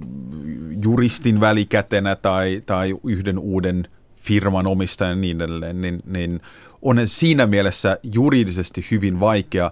juristin 0.84 1.39
välikätenä 1.39 2.15
tai, 2.15 2.63
tai 2.65 2.96
yhden 3.05 3.39
uuden 3.39 3.88
firman 4.15 4.67
omistajan 4.67 5.17
ja 5.17 5.22
niin 5.22 5.41
edelleen, 5.41 5.81
niin, 5.81 6.00
niin 6.05 6.41
on 6.81 6.98
siinä 7.05 7.48
mielessä 7.48 7.98
juridisesti 8.03 8.86
hyvin 8.91 9.19
vaikea, 9.19 9.72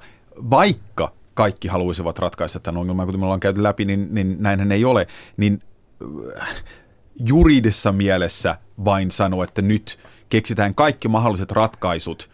vaikka 0.50 1.12
kaikki 1.34 1.68
haluaisivat 1.68 2.20
ratkaista 2.20 2.60
tämän 2.60 2.80
ongelman, 2.80 3.06
kuten 3.06 3.20
me 3.20 3.26
ollaan 3.26 3.40
käyty 3.40 3.64
läpi, 3.64 3.86
niin, 3.86 4.08
niin 4.12 4.36
näinhän 4.40 4.72
ei 4.72 4.86
ole, 4.86 5.08
niin 5.38 5.62
äh, 6.42 6.64
juridisessa 7.26 7.92
mielessä 7.92 8.58
vain 8.86 9.12
sanoa, 9.12 9.44
että 9.44 9.62
nyt 9.62 10.00
keksitään 10.30 10.76
kaikki 10.76 11.08
mahdolliset 11.08 11.52
ratkaisut 11.52 12.30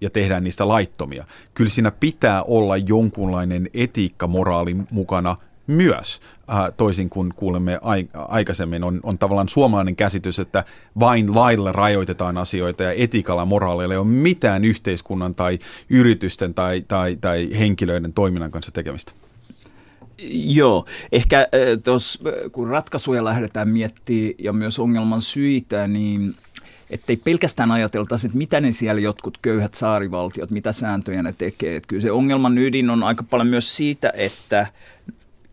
ja 0.00 0.10
tehdään 0.10 0.44
niistä 0.44 0.68
laittomia. 0.68 1.24
Kyllä 1.54 1.70
siinä 1.70 1.90
pitää 1.90 2.42
olla 2.42 2.76
jonkunlainen 2.76 3.70
etiikka, 3.74 4.26
moraali 4.26 4.76
mukana– 4.90 5.36
myös, 5.70 6.20
äh, 6.50 6.72
toisin 6.76 7.10
kuin 7.10 7.32
kuulemme 7.36 7.78
ai- 7.82 8.08
aikaisemmin, 8.14 8.84
on, 8.84 9.00
on 9.02 9.18
tavallaan 9.18 9.48
suomalainen 9.48 9.96
käsitys, 9.96 10.38
että 10.38 10.64
vain 11.00 11.34
lailla 11.34 11.72
rajoitetaan 11.72 12.38
asioita 12.38 12.82
ja 12.82 12.92
etiikalla 12.92 13.44
moraaleilla 13.44 13.94
ei 13.94 13.98
ole 13.98 14.06
mitään 14.06 14.64
yhteiskunnan 14.64 15.34
tai 15.34 15.58
yritysten 15.88 16.54
tai, 16.54 16.84
tai, 16.88 17.16
tai 17.20 17.48
henkilöiden 17.58 18.12
toiminnan 18.12 18.50
kanssa 18.50 18.72
tekemistä. 18.72 19.12
Joo, 20.32 20.86
ehkä 21.12 21.40
äh, 21.40 21.46
tos, 21.84 22.22
kun 22.52 22.68
ratkaisuja 22.68 23.24
lähdetään 23.24 23.68
miettimään 23.68 24.34
ja 24.38 24.52
myös 24.52 24.78
ongelman 24.78 25.20
syitä, 25.20 25.88
niin 25.88 26.34
ettei 26.90 27.16
pelkästään 27.16 27.70
ajateltaisi, 27.70 28.26
että 28.26 28.38
mitä 28.38 28.60
ne 28.60 28.72
siellä 28.72 29.00
jotkut 29.00 29.38
köyhät 29.42 29.74
saarivaltiot, 29.74 30.50
mitä 30.50 30.72
sääntöjä 30.72 31.22
ne 31.22 31.34
tekee. 31.38 31.76
Että 31.76 31.86
kyllä 31.86 32.02
se 32.02 32.12
ongelman 32.12 32.58
ydin 32.58 32.90
on 32.90 33.02
aika 33.02 33.22
paljon 33.22 33.48
myös 33.48 33.76
siitä, 33.76 34.12
että 34.14 34.66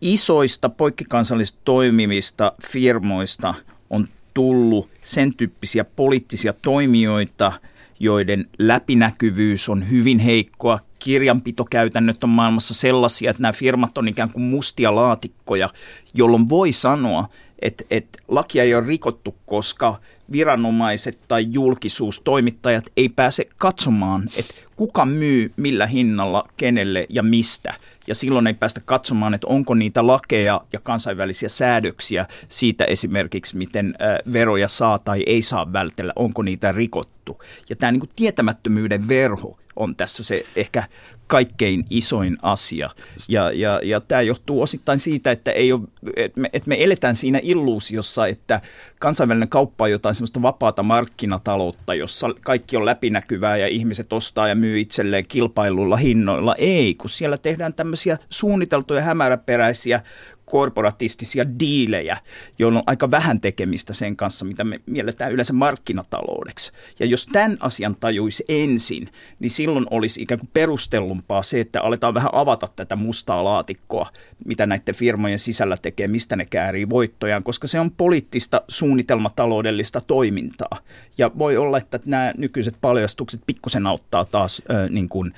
isoista 0.01 0.69
poikkikansallisista 0.69 1.59
toimivista 1.63 2.51
firmoista 2.71 3.53
on 3.89 4.07
tullut 4.33 4.89
sen 5.03 5.33
tyyppisiä 5.33 5.83
poliittisia 5.83 6.53
toimijoita, 6.61 7.51
joiden 7.99 8.49
läpinäkyvyys 8.59 9.69
on 9.69 9.89
hyvin 9.89 10.19
heikkoa. 10.19 10.79
Kirjanpitokäytännöt 10.99 12.23
on 12.23 12.29
maailmassa 12.29 12.73
sellaisia, 12.73 13.31
että 13.31 13.41
nämä 13.41 13.53
firmat 13.53 13.97
on 13.97 14.07
ikään 14.07 14.31
kuin 14.31 14.43
mustia 14.43 14.95
laatikkoja, 14.95 15.69
jolloin 16.13 16.49
voi 16.49 16.71
sanoa, 16.71 17.29
että, 17.59 17.83
että 17.89 18.19
lakia 18.27 18.63
ei 18.63 18.75
ole 18.75 18.87
rikottu, 18.87 19.35
koska 19.45 19.95
viranomaiset 20.31 21.19
tai 21.27 21.47
julkisuustoimittajat 21.49 22.85
ei 22.97 23.09
pääse 23.09 23.49
katsomaan, 23.57 24.29
että 24.37 24.53
kuka 24.75 25.05
myy 25.05 25.51
millä 25.57 25.87
hinnalla, 25.87 26.47
kenelle 26.57 27.05
ja 27.09 27.23
mistä– 27.23 27.73
ja 28.07 28.15
silloin 28.15 28.47
ei 28.47 28.53
päästä 28.53 28.81
katsomaan, 28.85 29.33
että 29.33 29.47
onko 29.47 29.73
niitä 29.73 30.07
lakeja 30.07 30.61
ja 30.73 30.79
kansainvälisiä 30.79 31.49
säädöksiä 31.49 32.25
siitä 32.47 32.85
esimerkiksi, 32.85 33.57
miten 33.57 33.95
veroja 34.33 34.67
saa 34.67 34.99
tai 34.99 35.23
ei 35.25 35.41
saa 35.41 35.73
vältellä, 35.73 36.13
onko 36.15 36.41
niitä 36.41 36.71
rikottu. 36.71 37.41
Ja 37.69 37.75
tämä 37.75 37.91
niin 37.91 37.99
kuin 37.99 38.09
tietämättömyyden 38.15 39.07
verho 39.07 39.59
on 39.75 39.95
tässä 39.95 40.23
se 40.23 40.45
ehkä 40.55 40.83
kaikkein 41.27 41.85
isoin 41.89 42.37
asia. 42.41 42.89
Ja, 43.29 43.51
ja, 43.51 43.79
ja 43.83 44.01
tämä 44.01 44.21
johtuu 44.21 44.61
osittain 44.61 44.99
siitä, 44.99 45.31
että, 45.31 45.51
ei 45.51 45.73
ole, 45.73 45.81
että, 46.15 46.39
me, 46.39 46.49
että 46.53 46.69
me 46.69 46.83
eletään 46.83 47.15
siinä 47.15 47.39
illuusiossa, 47.43 48.27
että 48.27 48.61
kansainvälinen 48.99 49.49
kauppa 49.49 49.83
on 49.83 49.91
jotain 49.91 50.15
sellaista 50.15 50.41
vapaata 50.41 50.83
markkinataloutta, 50.83 51.93
jossa 51.93 52.29
kaikki 52.41 52.77
on 52.77 52.85
läpinäkyvää 52.85 53.57
ja 53.57 53.67
ihmiset 53.67 54.13
ostaa 54.13 54.47
ja 54.47 54.55
myy 54.55 54.79
itselleen 54.79 55.27
kilpailulla 55.27 55.95
hinnoilla. 55.95 56.55
Ei, 56.55 56.95
kun 56.95 57.09
siellä 57.09 57.37
tehdään 57.37 57.73
tämmöisiä 57.73 58.17
suunniteltuja 58.29 59.01
hämäräperäisiä 59.01 60.01
korporatistisia 60.49 61.45
diilejä, 61.59 62.17
joilla 62.59 62.79
on 62.79 62.83
aika 62.87 63.11
vähän 63.11 63.41
tekemistä 63.41 63.93
sen 63.93 64.15
kanssa, 64.15 64.45
mitä 64.45 64.63
me 64.63 64.79
mielletään 64.85 65.31
yleensä 65.31 65.53
markkinataloudeksi. 65.53 66.71
Ja 66.99 67.05
jos 67.05 67.27
tämän 67.31 67.57
asian 67.59 67.95
tajuisi 67.95 68.45
ensin, 68.47 69.09
niin 69.39 69.49
silloin 69.49 69.85
olisi 69.91 70.21
ikään 70.21 70.39
kuin 70.39 70.49
perustellumpaa 70.53 71.43
se, 71.43 71.59
että 71.59 71.81
aletaan 71.81 72.13
vähän 72.13 72.29
avata 72.33 72.67
tätä 72.75 72.95
mustaa 72.95 73.43
laatikkoa, 73.43 74.09
mitä 74.45 74.65
näiden 74.65 74.95
firmojen 74.95 75.39
sisällä 75.39 75.77
tekee, 75.81 76.07
mistä 76.07 76.35
ne 76.35 76.45
käärii 76.45 76.89
voittojaan, 76.89 77.43
koska 77.43 77.67
se 77.67 77.79
on 77.79 77.91
poliittista 77.91 78.61
suunnitelmataloudellista 78.67 80.01
toimintaa. 80.01 80.77
Ja 81.17 81.31
voi 81.37 81.57
olla, 81.57 81.77
että 81.77 81.99
nämä 82.05 82.33
nykyiset 82.37 82.75
paljastukset 82.81 83.41
pikkusen 83.45 83.87
auttaa 83.87 84.25
taas 84.25 84.61
äh, 84.71 84.89
niin 84.89 85.09
kuin 85.09 85.33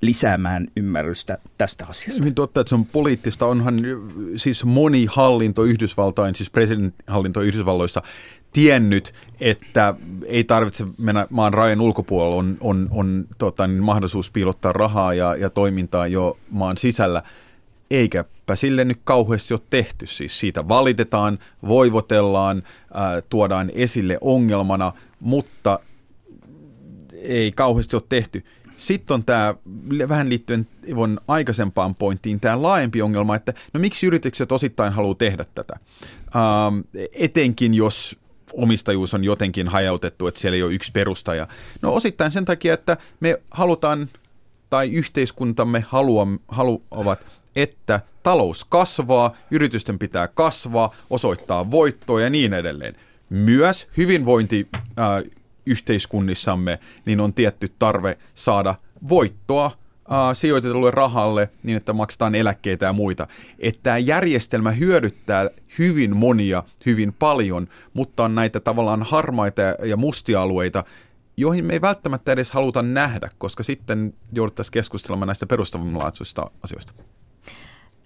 lisäämään 0.00 0.66
ymmärrystä 0.76 1.38
tästä 1.58 1.86
asiasta. 1.88 2.20
Hyvin 2.20 2.34
totta, 2.34 2.60
että 2.60 2.68
se 2.68 2.74
on 2.74 2.84
poliittista. 2.84 3.46
Onhan 3.46 3.76
siis 4.46 4.64
moni 4.64 5.06
hallinto 5.10 5.62
Yhdysvaltain, 5.62 6.34
siis 6.34 6.50
presidentinhallinto 6.50 7.40
Yhdysvalloissa 7.40 8.02
tiennyt, 8.52 9.14
että 9.40 9.94
ei 10.26 10.44
tarvitse 10.44 10.86
mennä 10.98 11.26
maan 11.30 11.54
rajan 11.54 11.80
ulkopuolella, 11.80 12.36
on, 12.36 12.56
on, 12.60 12.88
on 12.90 13.24
tota, 13.38 13.66
niin 13.66 13.82
mahdollisuus 13.82 14.30
piilottaa 14.30 14.72
rahaa 14.72 15.14
ja, 15.14 15.36
ja 15.36 15.50
toimintaa 15.50 16.06
jo 16.06 16.38
maan 16.50 16.76
sisällä, 16.78 17.22
eikäpä 17.90 18.56
sille 18.56 18.84
nyt 18.84 19.00
kauheasti 19.04 19.54
ole 19.54 19.60
tehty. 19.70 20.06
Siis 20.06 20.40
siitä 20.40 20.68
valitetaan, 20.68 21.38
voivotellaan, 21.68 22.62
ää, 22.94 23.20
tuodaan 23.20 23.70
esille 23.74 24.18
ongelmana, 24.20 24.92
mutta 25.20 25.80
ei 27.22 27.52
kauheasti 27.52 27.96
ole 27.96 28.02
tehty. 28.08 28.44
Sitten 28.76 29.14
on 29.14 29.24
tämä, 29.24 29.54
vähän 30.08 30.28
liittyen 30.28 30.66
Ivon 30.88 31.20
aikaisempaan 31.28 31.94
pointtiin, 31.94 32.40
tämä 32.40 32.62
laajempi 32.62 33.02
ongelma, 33.02 33.36
että 33.36 33.54
no 33.72 33.80
miksi 33.80 34.06
yritykset 34.06 34.52
osittain 34.52 34.92
haluaa 34.92 35.14
tehdä 35.14 35.44
tätä? 35.54 35.74
Ähm, 36.36 36.80
etenkin 37.12 37.74
jos 37.74 38.16
omistajuus 38.52 39.14
on 39.14 39.24
jotenkin 39.24 39.68
hajautettu, 39.68 40.26
että 40.26 40.40
siellä 40.40 40.56
ei 40.56 40.62
ole 40.62 40.74
yksi 40.74 40.92
perustaja. 40.92 41.48
No 41.82 41.94
osittain 41.94 42.30
sen 42.30 42.44
takia, 42.44 42.74
että 42.74 42.96
me 43.20 43.40
halutaan, 43.50 44.08
tai 44.70 44.92
yhteiskuntamme 44.92 45.84
haluam, 45.88 46.38
haluavat, 46.48 47.20
että 47.56 48.00
talous 48.22 48.64
kasvaa, 48.64 49.36
yritysten 49.50 49.98
pitää 49.98 50.28
kasvaa, 50.28 50.94
osoittaa 51.10 51.70
voittoa 51.70 52.20
ja 52.20 52.30
niin 52.30 52.54
edelleen. 52.54 52.96
Myös 53.30 53.88
hyvinvointi 53.96 54.68
äh, 54.74 55.22
yhteiskunnissamme, 55.66 56.78
niin 57.06 57.20
on 57.20 57.34
tietty 57.34 57.72
tarve 57.78 58.18
saada 58.34 58.74
voittoa 59.08 59.70
sijoitetulle 60.32 60.90
rahalle 60.90 61.50
niin, 61.62 61.76
että 61.76 61.92
maksetaan 61.92 62.34
eläkkeitä 62.34 62.86
ja 62.86 62.92
muita. 62.92 63.26
Että 63.58 63.80
tämä 63.82 63.98
järjestelmä 63.98 64.70
hyödyttää 64.70 65.50
hyvin 65.78 66.16
monia 66.16 66.62
hyvin 66.86 67.12
paljon, 67.12 67.68
mutta 67.94 68.24
on 68.24 68.34
näitä 68.34 68.60
tavallaan 68.60 69.02
harmaita 69.02 69.62
ja 69.62 69.96
mustia 69.96 70.42
alueita, 70.42 70.84
joihin 71.36 71.64
me 71.64 71.72
ei 71.72 71.80
välttämättä 71.80 72.32
edes 72.32 72.52
haluta 72.52 72.82
nähdä, 72.82 73.30
koska 73.38 73.62
sitten 73.62 74.14
jouduttaisiin 74.32 74.72
keskustelemaan 74.72 75.26
näistä 75.26 75.46
perustavanlaatuisista 75.46 76.50
asioista. 76.62 76.92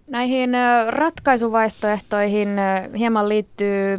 Näihin 0.06 0.50
ratkaisuvaihtoehtoihin 0.88 2.48
hieman 2.98 3.28
liittyy 3.28 3.98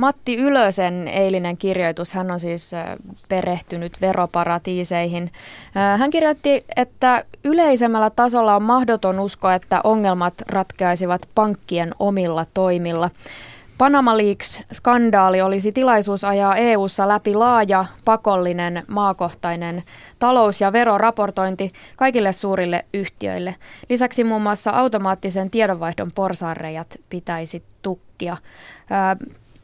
Matti 0.00 0.36
Ylösen 0.36 1.08
eilinen 1.08 1.56
kirjoitus, 1.56 2.12
hän 2.12 2.30
on 2.30 2.40
siis 2.40 2.70
perehtynyt 3.28 3.92
veroparatiiseihin. 4.00 5.32
Hän 5.98 6.10
kirjoitti, 6.10 6.64
että 6.76 7.24
yleisemmällä 7.44 8.10
tasolla 8.10 8.56
on 8.56 8.62
mahdoton 8.62 9.20
uskoa, 9.20 9.54
että 9.54 9.80
ongelmat 9.84 10.34
ratkeaisivat 10.48 11.22
pankkien 11.34 11.94
omilla 11.98 12.46
toimilla. 12.54 13.10
Panama 13.78 14.16
Leaks-skandaali 14.16 15.42
olisi 15.42 15.72
tilaisuus 15.72 16.24
ajaa 16.24 16.56
EU-ssa 16.56 17.08
läpi 17.08 17.34
laaja, 17.34 17.84
pakollinen, 18.04 18.82
maakohtainen 18.88 19.82
talous- 20.18 20.60
ja 20.60 20.72
veroraportointi 20.72 21.72
kaikille 21.96 22.32
suurille 22.32 22.84
yhtiöille. 22.94 23.54
Lisäksi 23.88 24.24
muun 24.24 24.42
muassa 24.42 24.70
automaattisen 24.70 25.50
tiedonvaihdon 25.50 26.10
porsaanreijat 26.14 26.98
pitäisi 27.10 27.62
tukkia. 27.82 28.36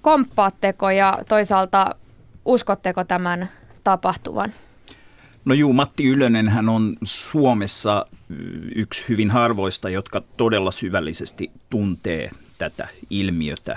Komppaatteko 0.06 0.90
ja 0.90 1.18
toisaalta 1.28 1.94
uskotteko 2.44 3.04
tämän 3.04 3.50
tapahtuvan? 3.84 4.52
No 5.44 5.54
juu, 5.54 5.72
Matti 5.72 6.06
Ylönen 6.06 6.48
hän 6.48 6.68
on 6.68 6.96
Suomessa 7.02 8.06
yksi 8.74 9.04
hyvin 9.08 9.30
harvoista, 9.30 9.88
jotka 9.88 10.22
todella 10.36 10.70
syvällisesti 10.70 11.50
tuntee 11.70 12.30
tätä 12.58 12.88
ilmiötä. 13.10 13.76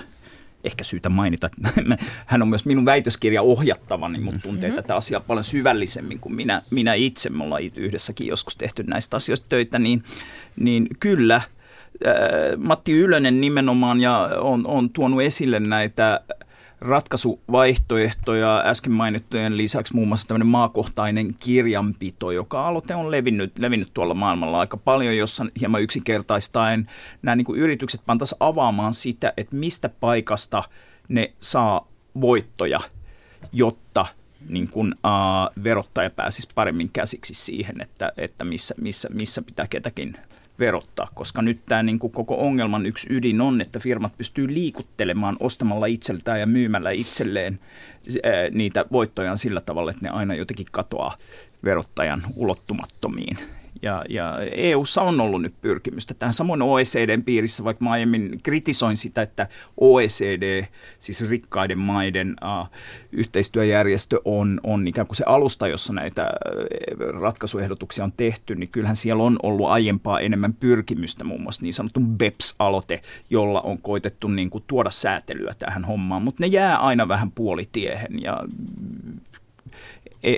Ehkä 0.64 0.84
syytä 0.84 1.10
mainita, 1.10 1.48
että 1.48 1.98
hän 2.26 2.42
on 2.42 2.48
myös 2.48 2.66
minun 2.66 2.86
väitöskirja 2.86 3.42
ohjattavani, 3.42 4.20
mutta 4.20 4.42
tuntee 4.42 4.70
mm-hmm. 4.70 4.84
tätä 4.84 4.96
asiaa 4.96 5.22
paljon 5.22 5.44
syvällisemmin 5.44 6.20
kuin 6.20 6.36
minä, 6.36 6.62
minä 6.72 6.94
itse. 6.94 7.30
Me 7.30 7.44
ollaan 7.44 7.64
yhdessäkin 7.76 8.28
joskus 8.28 8.56
tehty 8.56 8.84
näistä 8.84 9.18
asioista 9.18 9.46
töitä, 9.50 9.80
niin, 9.80 10.04
niin 10.56 10.88
kyllä– 11.00 11.42
Matti 12.58 12.92
Ylönen 12.92 13.42
nimenomaan 13.42 14.02
ja 14.02 14.30
on, 14.42 14.68
on 14.68 14.90
tuonut 14.90 15.22
esille 15.22 15.60
näitä 15.60 16.22
ratkaisuvaihtoehtoja 16.82 18.64
äsken 18.66 18.92
mainittujen 18.92 19.58
lisäksi 19.58 19.96
muun 19.96 20.08
muassa 20.08 20.28
tämmöinen 20.28 20.48
maakohtainen 20.48 21.36
kirjanpito, 21.40 22.32
joka 22.32 22.68
aloite 22.68 22.96
on 22.96 23.12
levinnyt, 23.12 23.60
levinnyt 23.60 23.90
tuolla 23.94 24.14
maailmalla 24.14 24.60
aika 24.60 24.78
paljon, 24.78 25.18
jossa 25.18 25.46
hieman 25.60 25.82
yksinkertaistaen 25.82 26.90
nämä 27.22 27.36
niin 27.36 27.46
kuin 27.46 27.60
yritykset 27.60 28.02
pantaisiin 28.06 28.38
avaamaan 28.40 28.94
sitä, 28.94 29.34
että 29.38 29.56
mistä 29.56 29.90
paikasta 29.90 30.64
ne 31.08 31.34
saa 31.42 31.88
voittoja, 32.22 32.80
jotta 33.52 34.06
niin 34.50 34.68
kun, 34.68 34.96
uh, 35.06 35.64
verottaja 35.64 36.10
pääsisi 36.10 36.48
paremmin 36.56 36.90
käsiksi 36.94 37.34
siihen, 37.34 37.82
että, 37.82 38.12
että 38.18 38.44
missä, 38.44 38.76
missä, 38.82 39.10
missä 39.14 39.42
pitää 39.42 39.68
ketäkin 39.70 40.18
verottaa, 40.60 41.08
koska 41.14 41.42
nyt 41.42 41.66
tämä 41.66 41.84
niin 41.84 42.00
kuin 42.00 42.14
koko 42.14 42.36
ongelman 42.48 42.86
yksi 42.86 43.08
ydin 43.10 43.42
on, 43.42 43.62
että 43.62 43.80
firmat 43.80 44.18
pystyy 44.18 44.54
liikuttelemaan 44.54 45.38
ostamalla 45.40 45.86
itseltään 45.86 46.40
ja 46.40 46.46
myymällä 46.46 46.92
itselleen 46.92 47.60
niitä 48.52 48.86
voittojaan 48.92 49.38
sillä 49.38 49.62
tavalla, 49.62 49.92
että 49.92 50.06
ne 50.06 50.10
aina 50.10 50.34
jotenkin 50.34 50.68
katoaa 50.72 51.18
verottajan 51.64 52.24
ulottumattomiin. 52.36 53.38
Ja, 53.82 54.04
ja 54.10 54.40
EUssa 54.52 55.02
on 55.02 55.22
ollut 55.22 55.42
nyt 55.42 55.62
pyrkimystä 55.62 56.14
tähän. 56.14 56.34
Samoin 56.34 56.62
OECDn 56.62 57.24
piirissä, 57.24 57.64
vaikka 57.64 57.86
mä 57.86 57.92
aiemmin 57.92 58.40
kritisoin 58.44 58.98
sitä, 58.98 59.22
että 59.22 59.48
OECD, 59.78 60.66
siis 61.00 61.30
rikkaiden 61.30 61.80
maiden 61.80 62.36
uh, 62.62 62.68
yhteistyöjärjestö 63.12 64.22
on, 64.26 64.60
on 64.64 64.88
ikään 64.88 65.08
kuin 65.08 65.16
se 65.16 65.24
alusta, 65.28 65.68
jossa 65.68 65.94
näitä 65.94 66.30
ratkaisuehdotuksia 67.20 68.04
on 68.04 68.14
tehty, 68.18 68.56
niin 68.56 68.70
kyllähän 68.70 68.96
siellä 68.96 69.24
on 69.24 69.40
ollut 69.44 69.70
aiempaa 69.70 70.20
enemmän 70.20 70.54
pyrkimystä, 70.54 71.24
muun 71.24 71.42
muassa 71.42 71.62
niin 71.62 71.74
sanottu 71.74 72.00
BEPS-aloite, 72.00 73.02
jolla 73.30 73.62
on 73.62 73.82
koitettu 73.82 74.28
niin 74.28 74.50
kuin 74.50 74.64
tuoda 74.68 74.92
säätelyä 74.92 75.54
tähän 75.60 75.86
hommaan, 75.86 76.22
mutta 76.22 76.44
ne 76.44 76.48
jää 76.48 76.78
aina 76.78 77.08
vähän 77.08 77.32
puolitiehen 77.32 78.22
ja 78.22 78.44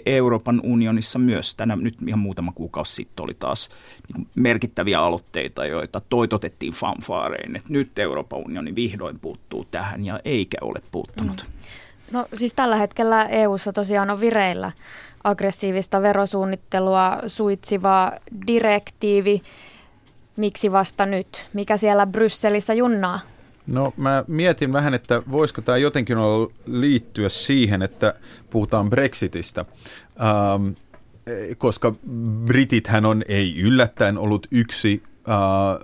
Euroopan 0.06 0.62
unionissa 0.64 1.20
myös. 1.20 1.56
Tänä 1.56 1.76
nyt 1.76 1.96
ihan 2.08 2.20
muutama 2.20 2.52
kuukausi 2.52 2.96
sitten 2.96 3.24
oli 3.24 3.34
taas 3.34 3.70
niin 4.14 4.28
merkittäviä 4.36 5.02
aloitteita, 5.02 5.66
joita 5.66 6.02
toitotettiin 6.10 6.74
fanfaarein, 6.74 7.56
että 7.56 7.74
nyt 7.74 8.00
Euroopan 8.00 8.40
unioni 8.40 8.76
vihdoin 8.76 9.20
puuttuu 9.20 9.66
tähän 9.72 10.06
ja 10.06 10.20
eikä 10.26 10.58
ole 10.62 10.82
puuttunut. 10.92 11.46
Mm. 11.48 11.54
No 12.12 12.26
siis 12.34 12.54
tällä 12.54 12.76
hetkellä 12.76 13.26
EU:ssa 13.26 13.74
tosiaan 13.74 14.10
on 14.10 14.20
vireillä 14.20 14.72
aggressiivista 15.24 16.02
verosuunnittelua 16.02 17.18
suitsiva 17.28 18.12
direktiivi. 18.48 19.42
Miksi 20.36 20.72
vasta 20.72 21.06
nyt? 21.06 21.48
Mikä 21.54 21.78
siellä 21.78 22.08
Brysselissä 22.08 22.74
junnaa? 22.74 23.20
No 23.68 23.94
mä 23.98 24.24
mietin 24.28 24.74
vähän, 24.74 24.94
että 24.94 25.24
voisiko 25.32 25.62
tämä 25.62 25.78
jotenkin 25.78 26.18
olla 26.18 26.52
liittyä 26.66 27.30
siihen, 27.30 27.82
että 27.82 28.14
puhutaan 28.50 28.90
Brexitistä. 28.90 29.66
Ähm, 30.22 30.68
koska 31.58 31.94
Britithän 32.46 33.06
on 33.06 33.24
ei 33.28 33.60
yllättäen 33.60 34.18
ollut 34.18 34.48
yksi 34.52 35.04
äh, 35.30 35.36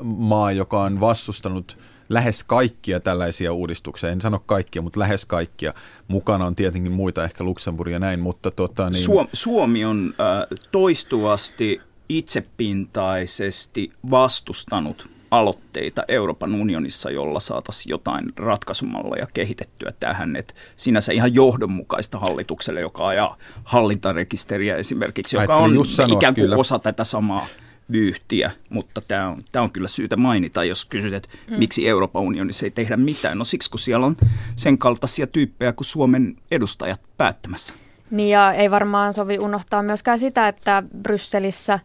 maa, 0.04 0.52
joka 0.52 0.84
on 0.84 1.00
vastustanut 1.00 1.78
lähes 2.10 2.44
kaikkia 2.44 3.00
tällaisia 3.00 3.54
uudistuksia. 3.54 4.10
En 4.10 4.22
sano 4.22 4.40
kaikkia, 4.40 4.82
mutta 4.82 5.00
lähes 5.00 5.26
kaikkia. 5.26 5.74
Mukana 6.08 6.46
on 6.46 6.56
tietenkin 6.56 6.92
muita, 6.92 7.24
ehkä 7.24 7.44
Luxemburg 7.44 7.92
ja 7.92 8.00
näin, 8.00 8.20
mutta 8.20 8.52
tota 8.52 8.90
niin... 8.90 9.04
Suomi, 9.34 9.86
on 9.86 10.14
äh, 10.20 10.60
toistuvasti 10.72 11.82
itsepintaisesti 12.10 13.92
vastustanut 14.10 15.17
aloitteita 15.32 16.04
Euroopan 16.08 16.56
unionissa, 16.56 17.12
jolla 17.12 17.40
saataisiin 17.40 17.90
jotain 17.90 18.26
ratkaisumalleja 18.36 19.28
kehitettyä 19.34 19.92
tähän. 20.00 20.36
Et 20.36 20.56
sinänsä 20.76 21.14
ihan 21.14 21.36
johdonmukaista 21.36 22.20
hallitukselle, 22.20 22.82
joka 22.82 23.08
ajaa 23.08 23.38
hallintarekisteriä 23.64 24.76
esimerkiksi, 24.76 25.38
joka 25.38 25.56
on 25.56 25.86
sanoa, 25.86 26.18
ikään 26.18 26.36
kuin 26.36 26.44
kyllä. 26.44 26.58
osa 26.58 26.80
tätä 26.80 27.04
samaa 27.04 27.48
vyyhtiä, 27.92 28.52
mutta 28.70 29.02
tämä 29.08 29.30
on, 29.30 29.44
tämä 29.52 29.64
on 29.64 29.72
kyllä 29.72 29.88
syytä 29.88 30.18
mainita, 30.18 30.64
jos 30.64 30.86
kysyt, 30.86 31.14
että 31.14 31.30
mm. 31.52 31.60
miksi 31.60 31.88
Euroopan 31.88 32.22
unionissa 32.22 32.66
ei 32.66 32.72
tehdä 32.72 32.98
mitään. 32.98 33.38
No 33.38 33.46
siksi, 33.46 33.70
kun 33.70 33.80
siellä 33.80 34.06
on 34.06 34.16
sen 34.56 34.78
kaltaisia 34.78 35.28
tyyppejä 35.28 35.74
kuin 35.74 35.86
Suomen 35.86 36.36
edustajat 36.52 37.02
päättämässä. 37.18 37.74
Niin 38.12 38.30
ja 38.30 38.54
ei 38.54 38.72
varmaan 38.72 39.14
sovi 39.14 39.40
unohtaa 39.40 39.84
myöskään 39.84 40.20
sitä, 40.20 40.48
että 40.48 40.84
Brysselissä 41.02 41.80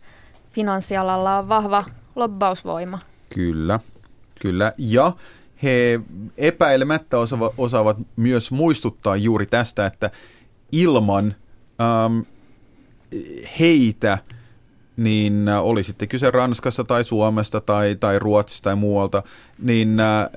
finanssialalla 0.52 1.38
on 1.38 1.48
vahva 1.48 1.85
lobbausvoima. 2.16 2.98
Kyllä, 3.35 3.81
kyllä. 4.40 4.73
Ja 4.79 5.12
he 5.62 6.01
epäilemättä 6.37 7.18
osaavat, 7.18 7.55
osaavat 7.59 7.99
myös 8.16 8.51
muistuttaa 8.51 9.16
juuri 9.16 9.47
tästä, 9.47 9.87
että 9.87 10.11
ilman 10.73 11.35
ähm, 11.81 12.21
heitä 13.61 14.18
niin 14.97 15.49
äh, 15.49 15.64
oli 15.64 15.83
sitten 15.83 16.09
kyse 16.09 16.31
Ranskassa 16.31 16.85
tai 16.85 17.05
Suomesta 17.05 17.61
tai, 17.61 17.97
tai 18.01 18.18
Ruotsista 18.18 18.64
tai 18.64 18.77
muualta, 18.77 19.23
niin 19.59 20.01
äh, 20.01 20.29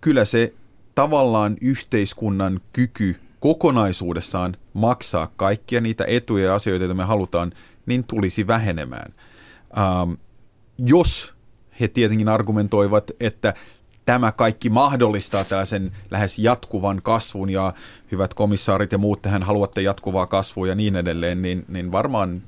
kyllä 0.00 0.24
se 0.24 0.54
tavallaan 0.94 1.56
yhteiskunnan 1.60 2.60
kyky 2.72 3.16
kokonaisuudessaan 3.40 4.56
maksaa 4.74 5.32
kaikkia 5.36 5.80
niitä 5.80 6.04
etuja 6.08 6.44
ja 6.44 6.54
asioita, 6.54 6.84
joita 6.84 6.94
me 6.94 7.04
halutaan, 7.04 7.52
niin 7.86 8.04
tulisi 8.04 8.46
vähenemään. 8.46 9.14
Ähm, 9.78 10.12
jos 10.78 11.34
he 11.80 11.88
tietenkin 11.88 12.28
argumentoivat, 12.28 13.10
että 13.20 13.54
tämä 14.08 14.32
kaikki 14.32 14.70
mahdollistaa 14.70 15.44
tällaisen 15.44 15.92
lähes 16.10 16.38
jatkuvan 16.38 17.00
kasvun 17.02 17.50
ja 17.50 17.74
hyvät 18.12 18.34
komissaarit 18.34 18.92
ja 18.92 18.98
muut 18.98 19.22
tähän 19.22 19.42
haluatte 19.42 19.82
jatkuvaa 19.82 20.26
kasvua 20.26 20.66
ja 20.66 20.74
niin 20.74 20.96
edelleen, 20.96 21.42
niin, 21.42 21.64
niin 21.68 21.92
varmaan 21.92 22.42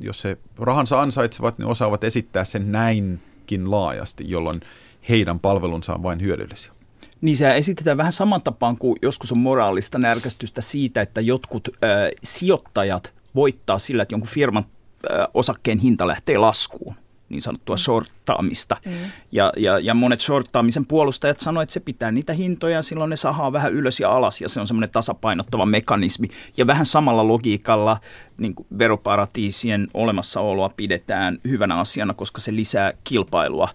jos 0.00 0.24
he 0.24 0.36
rahansa 0.58 1.00
ansaitsevat, 1.00 1.58
niin 1.58 1.66
osaavat 1.66 2.04
esittää 2.04 2.44
sen 2.44 2.72
näinkin 2.72 3.70
laajasti, 3.70 4.24
jolloin 4.30 4.60
heidän 5.08 5.40
palvelunsa 5.40 5.94
on 5.94 6.02
vain 6.02 6.22
hyödyllisiä. 6.22 6.72
Niin 7.20 7.36
se 7.36 7.56
esitetään 7.56 7.96
vähän 7.96 8.12
saman 8.12 8.42
tapaan 8.42 8.78
kuin 8.78 8.96
joskus 9.02 9.32
on 9.32 9.38
moraalista 9.38 9.98
närkästystä 9.98 10.60
siitä, 10.60 11.02
että 11.02 11.20
jotkut 11.20 11.68
äh, 11.68 11.90
sijoittajat 12.22 13.12
voittaa 13.34 13.78
sillä, 13.78 14.02
että 14.02 14.14
jonkun 14.14 14.30
firman 14.30 14.64
äh, 15.12 15.26
osakkeen 15.34 15.78
hinta 15.78 16.06
lähtee 16.06 16.38
laskuun 16.38 16.94
niin 17.34 17.42
sanottua 17.42 17.76
shorttaamista. 17.76 18.76
Mm. 18.86 18.92
Ja, 19.32 19.52
ja, 19.56 19.78
ja 19.78 19.94
monet 19.94 20.20
shorttaamisen 20.20 20.86
puolustajat 20.86 21.40
sanoivat, 21.40 21.62
että 21.62 21.72
se 21.72 21.80
pitää 21.80 22.10
niitä 22.10 22.32
hintoja, 22.32 22.82
silloin 22.82 23.10
ne 23.10 23.16
sahaa 23.16 23.52
vähän 23.52 23.72
ylös 23.72 24.00
ja 24.00 24.12
alas, 24.12 24.40
ja 24.40 24.48
se 24.48 24.60
on 24.60 24.66
semmoinen 24.66 24.90
tasapainottava 24.90 25.66
mekanismi. 25.66 26.28
Ja 26.56 26.66
vähän 26.66 26.86
samalla 26.86 27.28
logiikalla 27.28 28.00
niin 28.38 28.54
kuin 28.54 28.66
veroparatiisien 28.78 29.88
olemassaoloa 29.94 30.70
pidetään 30.76 31.38
hyvänä 31.48 31.76
asiana, 31.76 32.14
koska 32.14 32.40
se 32.40 32.54
lisää 32.54 32.92
kilpailua 33.04 33.68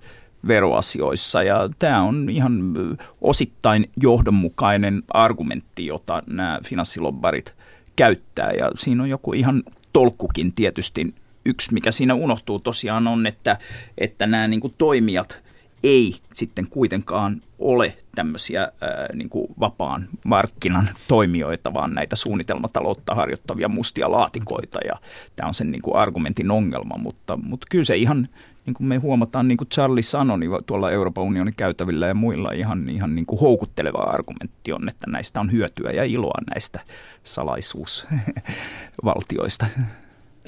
veroasioissa. 0.48 1.44
Ja 1.44 1.70
tämä 1.80 2.02
on 2.02 2.30
ihan 2.30 2.74
osittain 3.22 3.90
johdonmukainen 4.02 5.04
argumentti, 5.14 5.86
jota 5.86 6.24
nämä 6.28 6.60
finanssilobbarit 6.66 7.54
käyttää. 7.96 8.52
Ja 8.52 8.72
siinä 8.78 9.04
on 9.04 9.10
joku 9.10 9.34
ihan 9.34 9.64
tolkkukin 9.94 10.54
tietysti 10.54 11.14
yksi, 11.46 11.74
mikä 11.74 11.92
siinä 11.92 12.14
unohtuu 12.14 12.60
tosiaan 12.60 13.08
on, 13.08 13.28
että, 13.28 13.58
että 13.98 14.28
nämä 14.28 14.48
niin 14.48 14.62
kuin 14.62 14.74
toimijat 14.78 15.40
ei 15.84 16.16
sitten 16.34 16.70
kuitenkaan 16.70 17.42
ole 17.60 17.98
tämmöisiä 18.16 18.62
ää, 18.62 18.70
niin 19.14 19.30
kuin 19.30 19.48
vapaan 19.60 20.08
markkinan 20.24 20.90
toimijoita, 21.08 21.74
vaan 21.74 21.94
näitä 21.94 22.16
suunnitelmataloutta 22.16 23.16
harjoittavia 23.16 23.70
mustia 23.70 24.12
laatikoita. 24.12 24.80
Ja 24.86 24.94
tämä 25.36 25.48
on 25.48 25.54
sen 25.54 25.72
niin 25.72 25.82
kuin 25.82 25.96
argumentin 25.96 26.52
ongelma, 26.52 26.98
mutta, 26.98 27.38
mutta 27.38 27.68
kyllä 27.72 27.84
se 27.84 27.98
ihan, 27.98 28.30
niin 28.66 28.74
kuin 28.74 28.88
me 28.88 28.98
huomataan, 28.98 29.48
niin 29.48 29.58
kuin 29.58 29.68
Charlie 29.68 30.04
sanoi, 30.04 30.40
niin 30.40 30.52
tuolla 30.66 30.92
Euroopan 30.92 31.24
unionin 31.24 31.54
käytävillä 31.58 32.08
ja 32.08 32.14
muilla 32.14 32.52
ihan, 32.52 32.90
ihan 32.90 33.16
niin 33.16 33.26
kuin 33.26 33.40
houkutteleva 33.40 33.98
argumentti 33.98 34.72
on, 34.72 34.90
että 34.90 35.08
näistä 35.10 35.40
on 35.40 35.52
hyötyä 35.52 35.92
ja 35.92 36.04
iloa 36.04 36.42
näistä 36.50 36.80
salaisuusvaltioista. 37.24 39.66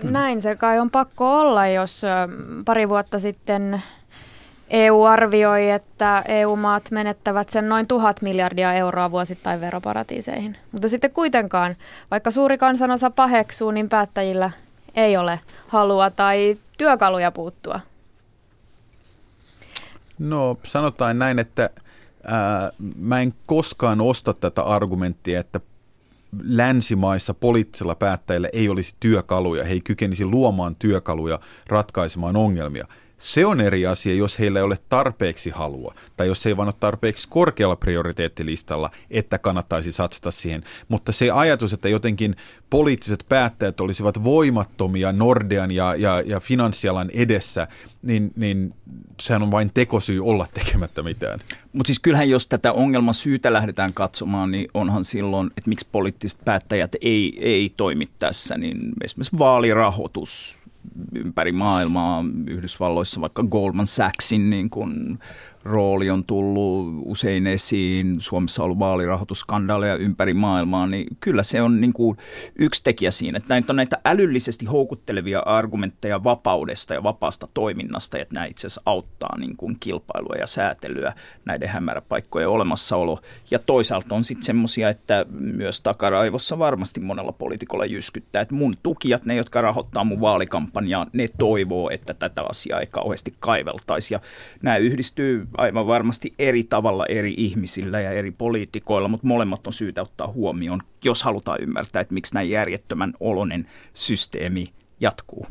Näin 0.04 0.42
se 0.42 0.56
kai 0.56 0.80
on 0.80 0.92
pakko 0.92 1.40
olla, 1.40 1.68
jos 1.68 2.02
pari 2.66 2.90
vuotta 2.90 3.20
sitten 3.20 3.82
EU 4.70 5.04
arvioi, 5.04 5.70
että 5.70 6.24
EU-maat 6.28 6.92
menettävät 6.92 7.50
sen 7.50 7.70
noin 7.70 7.88
tuhat 7.88 8.22
miljardia 8.22 8.74
euroa 8.74 9.12
vuosittain 9.12 9.62
veroparatiiseihin. 9.62 10.58
Mutta 10.72 10.88
sitten 10.88 11.12
kuitenkaan, 11.12 11.76
vaikka 12.12 12.32
suuri 12.32 12.58
kansanosa 12.58 13.10
paheksuu, 13.10 13.72
niin 13.72 13.90
päättäjillä 13.90 14.52
ei 14.96 15.18
ole 15.18 15.40
halua 15.68 16.10
tai 16.10 16.58
työkaluja 16.78 17.32
puuttua. 17.32 17.80
No 20.20 20.58
sanotaan 20.64 21.20
näin, 21.20 21.40
että 21.40 21.70
ää, 22.28 22.72
mä 22.96 23.22
en 23.22 23.34
koskaan 23.46 24.02
osta 24.02 24.34
tätä 24.34 24.62
argumenttia, 24.64 25.40
että 25.40 25.60
länsimaissa 26.44 27.34
poliittisilla 27.34 27.96
päättäjillä 27.96 28.50
ei 28.54 28.70
olisi 28.70 28.96
työkaluja, 29.00 29.64
he 29.64 29.72
ei 29.72 29.82
kykenisi 29.82 30.26
luomaan 30.26 30.76
työkaluja 30.76 31.40
ratkaisemaan 31.68 32.36
ongelmia. 32.36 32.88
Se 33.22 33.46
on 33.46 33.62
eri 33.62 33.86
asia, 33.86 34.16
jos 34.16 34.40
heillä 34.40 34.60
ei 34.60 34.64
ole 34.64 34.78
tarpeeksi 34.90 35.50
halua, 35.50 35.96
tai 36.18 36.28
jos 36.28 36.46
ei 36.46 36.58
vaan 36.58 36.68
ole 36.68 36.76
tarpeeksi 36.80 37.28
korkealla 37.30 37.76
prioriteettilistalla, 37.76 38.92
että 39.10 39.38
kannattaisi 39.38 39.92
satsata 39.92 40.32
siihen. 40.32 40.64
Mutta 40.88 41.12
se 41.12 41.32
ajatus, 41.32 41.74
että 41.74 41.90
jotenkin 41.90 42.36
poliittiset 42.70 43.26
päättäjät 43.30 43.80
olisivat 43.80 44.24
voimattomia 44.24 45.12
Nordean 45.12 45.72
ja, 45.72 45.96
ja, 45.96 46.22
ja 46.26 46.40
finanssialan 46.40 47.10
edessä, 47.14 47.68
niin, 48.02 48.32
niin 48.36 48.74
sehän 49.22 49.44
on 49.44 49.52
vain 49.52 49.72
tekosyy 49.74 50.26
olla 50.26 50.48
tekemättä 50.54 51.04
mitään. 51.04 51.40
Mutta 51.74 51.88
siis 51.88 52.00
kyllähän 52.00 52.30
jos 52.30 52.48
tätä 52.48 52.74
ongelman 52.74 53.14
syytä 53.14 53.54
lähdetään 53.54 53.94
katsomaan, 53.94 54.52
niin 54.52 54.68
onhan 54.74 55.06
silloin, 55.06 55.48
että 55.58 55.70
miksi 55.70 55.88
poliittiset 55.92 56.40
päättäjät 56.46 56.96
ei, 57.02 57.40
ei 57.42 57.74
toimi 57.78 58.10
tässä, 58.20 58.58
niin 58.58 58.78
esimerkiksi 59.04 59.40
vaalirahoitus, 59.40 60.61
ympäri 61.16 61.52
maailmaa, 61.52 62.24
Yhdysvalloissa 62.48 63.22
vaikka 63.22 63.44
Goldman 63.44 63.88
Sachsin 63.88 64.50
niin 64.50 64.70
kuin 64.70 65.20
rooli 65.64 66.10
on 66.10 66.24
tullut 66.24 67.02
usein 67.06 67.48
esiin, 67.48 68.16
Suomessa 68.20 68.62
on 68.62 68.66
ollut 68.66 68.80
vaalirahoitusskandaaleja 68.80 69.96
ympäri 69.96 70.34
maailmaa, 70.34 70.88
niin 70.88 71.08
kyllä 71.20 71.44
se 71.44 71.62
on 71.62 71.82
niin 71.82 71.94
kuin 71.94 72.18
yksi 72.56 72.84
tekijä 72.84 73.12
siinä, 73.12 73.38
että 73.38 73.54
näitä 73.54 73.74
on 73.74 73.76
näitä 73.76 74.00
älyllisesti 74.06 74.66
houkuttelevia 74.66 75.40
argumentteja 75.40 76.24
vapaudesta 76.24 76.94
ja 76.94 77.04
vapaasta 77.04 77.48
toiminnasta, 77.54 78.18
että 78.18 78.34
nämä 78.34 78.46
itse 78.46 78.68
asiassa 78.68 78.82
auttaa 78.86 79.38
niin 79.38 79.58
kuin 79.58 79.78
kilpailua 79.80 80.36
ja 80.40 80.48
säätelyä 80.48 81.14
näiden 81.46 81.70
hämäräpaikkojen 81.70 82.50
olemassaolo. 82.50 83.22
Ja 83.52 83.60
toisaalta 83.60 84.16
on 84.16 84.24
sitten 84.24 84.46
semmoisia, 84.46 84.90
että 84.90 85.26
myös 85.30 85.82
takaraivossa 85.82 86.60
varmasti 86.60 87.00
monella 87.00 87.32
poliitikolla 87.32 87.86
jyskyttää, 87.86 88.42
että 88.42 88.56
mun 88.56 88.78
tukijat, 88.84 89.26
ne 89.26 89.36
jotka 89.36 89.62
rahoittaa 89.62 90.04
mun 90.04 90.22
vaalikampanjaa, 90.22 91.08
ne 91.14 91.28
toivoo, 91.38 91.90
että 91.90 92.14
tätä 92.14 92.44
asiaa 92.50 92.80
ei 92.80 92.88
kauheasti 92.88 93.34
kaiveltaisi. 93.40 94.14
Ja 94.14 94.20
nämä 94.64 94.78
yhdistyy 94.78 95.48
aivan 95.58 95.88
varmasti 95.88 96.34
eri 96.40 96.64
tavalla 96.64 97.06
eri 97.06 97.34
ihmisillä 97.38 98.02
ja 98.02 98.12
eri 98.12 98.32
poliitikoilla, 98.32 99.08
mutta 99.08 99.28
molemmat 99.28 99.68
on 99.68 99.74
syytä 99.74 100.02
ottaa 100.02 100.28
huomioon, 100.28 100.82
jos 101.06 101.24
halutaan 101.24 101.62
ymmärtää, 101.62 102.02
että 102.02 102.14
miksi 102.14 102.34
näin 102.34 102.50
järjettömän 102.50 103.14
olonen 103.20 103.68
systeemi 103.94 104.74
jatkuu. 105.00 105.46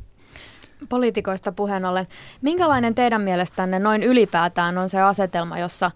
Poliitikoista 0.89 1.53
puheen 1.53 1.85
ollen, 1.85 2.07
minkälainen 2.43 2.95
teidän 2.95 3.23
mielestänne 3.23 3.79
noin 3.79 4.03
ylipäätään 4.03 4.79
on 4.79 4.89
se 4.89 5.01
asetelma, 5.01 5.59
jossa 5.59 5.91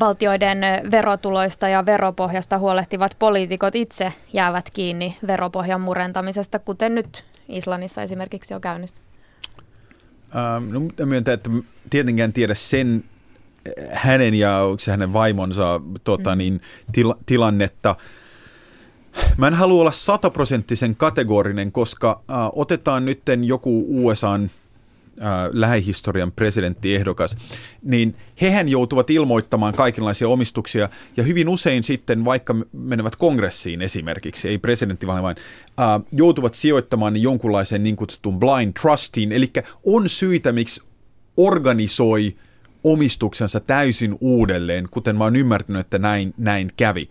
valtioiden 0.00 0.58
verotuloista 0.90 1.68
ja 1.68 1.86
veropohjasta 1.86 2.58
huolehtivat 2.58 3.16
poliitikot 3.18 3.74
itse 3.74 4.12
jäävät 4.32 4.70
kiinni 4.70 5.16
veropohjan 5.26 5.80
murentamisesta, 5.80 6.58
kuten 6.58 6.94
nyt 6.94 7.24
Islannissa 7.48 8.02
esimerkiksi 8.02 8.54
on 8.54 8.60
käynyt? 8.60 8.90
Ähm, 10.36 10.72
no, 10.72 11.06
myöntää, 11.06 11.34
että 11.34 11.50
tietenkään 11.90 12.28
en 12.28 12.32
tiedä 12.32 12.54
sen 12.54 13.04
hänen 13.92 14.34
ja 14.34 14.58
onko 14.58 14.78
se 14.78 14.90
hänen 14.90 15.12
vaimonsa 15.12 15.80
tota, 16.04 16.34
mm. 16.34 16.38
niin, 16.38 16.60
til, 16.92 17.14
tilannetta. 17.26 17.96
Mä 19.36 19.46
en 19.46 19.54
halua 19.54 19.80
olla 19.80 19.92
sataprosenttisen 19.92 20.96
kategorinen, 20.96 21.72
koska 21.72 22.22
äh, 22.30 22.36
otetaan 22.52 23.04
nyt 23.04 23.22
joku 23.44 23.86
USAn 23.88 24.42
äh, 24.42 24.50
lähihistorian 25.52 26.32
presidenttiehdokas, 26.32 27.36
niin 27.82 28.16
hehän 28.40 28.68
joutuvat 28.68 29.10
ilmoittamaan 29.10 29.74
kaikenlaisia 29.74 30.28
omistuksia 30.28 30.88
ja 31.16 31.22
hyvin 31.22 31.48
usein 31.48 31.82
sitten, 31.82 32.24
vaikka 32.24 32.54
menevät 32.72 33.16
kongressiin 33.16 33.82
esimerkiksi, 33.82 34.48
ei 34.48 34.58
presidentti 34.58 35.06
vaan, 35.06 35.22
vaan 35.22 35.36
äh, 35.80 36.06
joutuvat 36.12 36.54
sijoittamaan 36.54 37.22
jonkunlaisen 37.22 37.82
niin 37.82 37.96
kutsutun 37.96 38.40
blind 38.40 38.72
trustiin, 38.80 39.32
eli 39.32 39.52
on 39.84 40.08
syitä, 40.08 40.52
miksi 40.52 40.82
organisoi 41.36 42.36
äh, 42.38 42.49
omistuksensa 42.84 43.60
täysin 43.60 44.16
uudelleen, 44.20 44.86
kuten 44.90 45.16
mä 45.16 45.24
oon 45.24 45.36
ymmärtänyt, 45.36 45.80
että 45.80 45.98
näin, 45.98 46.34
näin 46.36 46.70
kävi. 46.76 47.08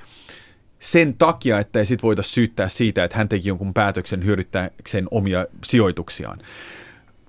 Sen 0.79 1.13
takia, 1.13 1.59
että 1.59 1.79
ei 1.79 1.85
sit 1.85 2.03
voida 2.03 2.23
syyttää 2.23 2.69
siitä, 2.69 3.03
että 3.03 3.17
hän 3.17 3.29
teki 3.29 3.49
jonkun 3.49 3.73
päätöksen 3.73 4.25
hyödyttääkseen 4.25 5.07
omia 5.11 5.45
sijoituksiaan. 5.65 6.39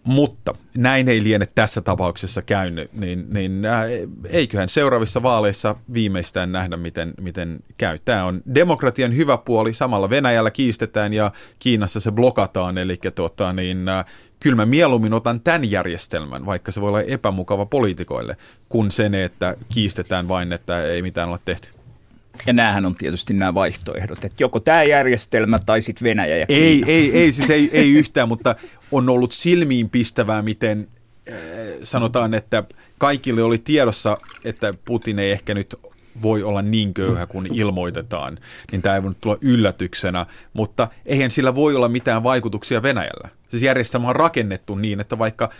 Mutta 0.04 0.54
näin 0.76 1.08
ei 1.08 1.22
liene 1.22 1.48
tässä 1.54 1.80
tapauksessa 1.80 2.42
käynyt, 2.42 2.92
niin, 2.92 3.26
niin 3.30 3.64
äh, 3.64 3.84
eiköhän 4.30 4.68
seuraavissa 4.68 5.22
vaaleissa 5.22 5.76
viimeistään 5.92 6.52
nähdä, 6.52 6.76
miten, 6.76 7.14
miten 7.20 7.60
käy. 7.78 7.98
Tämä 8.04 8.24
on 8.24 8.42
demokratian 8.54 9.16
hyvä 9.16 9.38
puoli, 9.38 9.74
samalla 9.74 10.10
Venäjällä 10.10 10.50
kiistetään 10.50 11.12
ja 11.12 11.32
Kiinassa 11.58 12.00
se 12.00 12.12
blokataan, 12.12 12.78
eli 12.78 12.98
tuota, 13.14 13.52
niin, 13.52 13.88
äh, 13.88 14.04
kyllä 14.40 14.56
mä 14.56 14.66
mieluummin 14.66 15.14
otan 15.14 15.40
tämän 15.40 15.70
järjestelmän, 15.70 16.46
vaikka 16.46 16.72
se 16.72 16.80
voi 16.80 16.88
olla 16.88 17.02
epämukava 17.02 17.66
poliitikoille, 17.66 18.36
kuin 18.68 18.90
sen, 18.90 19.14
että 19.14 19.56
kiistetään 19.68 20.28
vain, 20.28 20.52
että 20.52 20.84
ei 20.84 21.02
mitään 21.02 21.28
ole 21.28 21.38
tehty. 21.44 21.68
Ja 22.46 22.52
näähän 22.52 22.86
on 22.86 22.94
tietysti 22.94 23.34
nämä 23.34 23.54
vaihtoehdot, 23.54 24.24
että 24.24 24.42
joko 24.42 24.60
tämä 24.60 24.82
järjestelmä 24.82 25.58
tai 25.58 25.82
sitten 25.82 26.04
Venäjä 26.04 26.36
ja 26.36 26.46
Kiina. 26.46 26.62
Ei, 26.62 26.84
ei, 26.86 27.18
ei, 27.18 27.32
siis 27.32 27.50
ei, 27.50 27.70
ei 27.72 27.92
yhtään, 27.92 28.28
mutta 28.28 28.54
on 28.92 29.08
ollut 29.08 29.32
silmiin 29.32 29.90
pistävää, 29.90 30.42
miten 30.42 30.88
äh, 31.32 31.38
sanotaan, 31.82 32.34
että 32.34 32.64
kaikille 32.98 33.42
oli 33.42 33.58
tiedossa, 33.58 34.18
että 34.44 34.74
Putin 34.84 35.18
ei 35.18 35.30
ehkä 35.30 35.54
nyt 35.54 35.76
voi 36.22 36.42
olla 36.42 36.62
niin 36.62 36.94
köyhä 36.94 37.26
kuin 37.26 37.54
ilmoitetaan, 37.54 38.38
niin 38.72 38.82
tämä 38.82 38.94
ei 38.94 39.02
voi 39.02 39.14
tulla 39.20 39.36
yllätyksenä, 39.40 40.26
mutta 40.52 40.88
eihän 41.06 41.30
sillä 41.30 41.54
voi 41.54 41.76
olla 41.76 41.88
mitään 41.88 42.22
vaikutuksia 42.22 42.82
Venäjällä. 42.82 43.28
Siis 43.48 43.62
järjestelmä 43.62 44.08
on 44.08 44.16
rakennettu 44.16 44.74
niin, 44.74 45.00
että 45.00 45.18
vaikka 45.18 45.50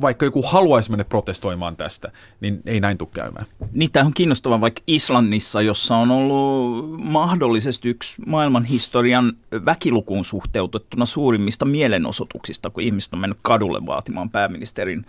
vaikka 0.00 0.24
joku 0.24 0.42
haluaisi 0.42 0.90
mennä 0.90 1.04
protestoimaan 1.04 1.76
tästä, 1.76 2.12
niin 2.40 2.60
ei 2.66 2.80
näin 2.80 2.98
tule 2.98 3.08
käymään. 3.12 3.46
Niin, 3.72 3.92
tämä 3.92 4.06
on 4.06 4.14
kiinnostavaa 4.14 4.60
vaikka 4.60 4.82
Islannissa, 4.86 5.62
jossa 5.62 5.96
on 5.96 6.10
ollut 6.10 7.00
mahdollisesti 7.00 7.88
yksi 7.88 8.22
maailman 8.26 8.64
historian 8.64 9.32
väkilukuun 9.64 10.24
suhteutettuna 10.24 11.06
suurimmista 11.06 11.64
mielenosoituksista, 11.64 12.70
kun 12.70 12.82
ihmiset 12.82 13.14
on 13.14 13.20
mennyt 13.20 13.38
kadulle 13.42 13.80
vaatimaan 13.86 14.30
pääministerin 14.30 15.06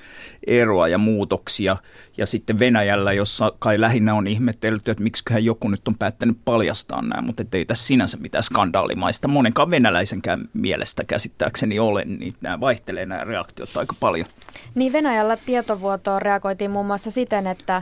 eroa 0.47 0.87
ja 0.87 0.97
muutoksia. 0.97 1.77
Ja 2.17 2.25
sitten 2.25 2.59
Venäjällä, 2.59 3.13
jossa 3.13 3.51
kai 3.59 3.81
lähinnä 3.81 4.13
on 4.13 4.27
ihmetelty, 4.27 4.91
että 4.91 5.03
miksiköhän 5.03 5.45
joku 5.45 5.67
nyt 5.67 5.87
on 5.87 5.97
päättänyt 5.97 6.37
paljastaa 6.45 7.01
nämä, 7.01 7.21
mutta 7.21 7.43
ei 7.53 7.65
tässä 7.65 7.87
sinänsä 7.87 8.17
mitään 8.17 8.43
skandaalimaista 8.43 9.27
monenkaan 9.27 9.71
venäläisenkään 9.71 10.49
mielestä 10.53 11.03
käsittääkseni 11.03 11.79
ole, 11.79 12.05
niin 12.05 12.33
nämä 12.41 12.59
vaihtelee 12.59 13.05
nämä 13.05 13.23
reaktiot 13.23 13.77
aika 13.77 13.95
paljon. 13.99 14.27
Niin 14.75 14.93
Venäjällä 14.93 15.37
tietovuotoon 15.37 16.21
reagoitiin 16.21 16.71
muun 16.71 16.85
muassa 16.85 17.11
siten, 17.11 17.47
että 17.47 17.81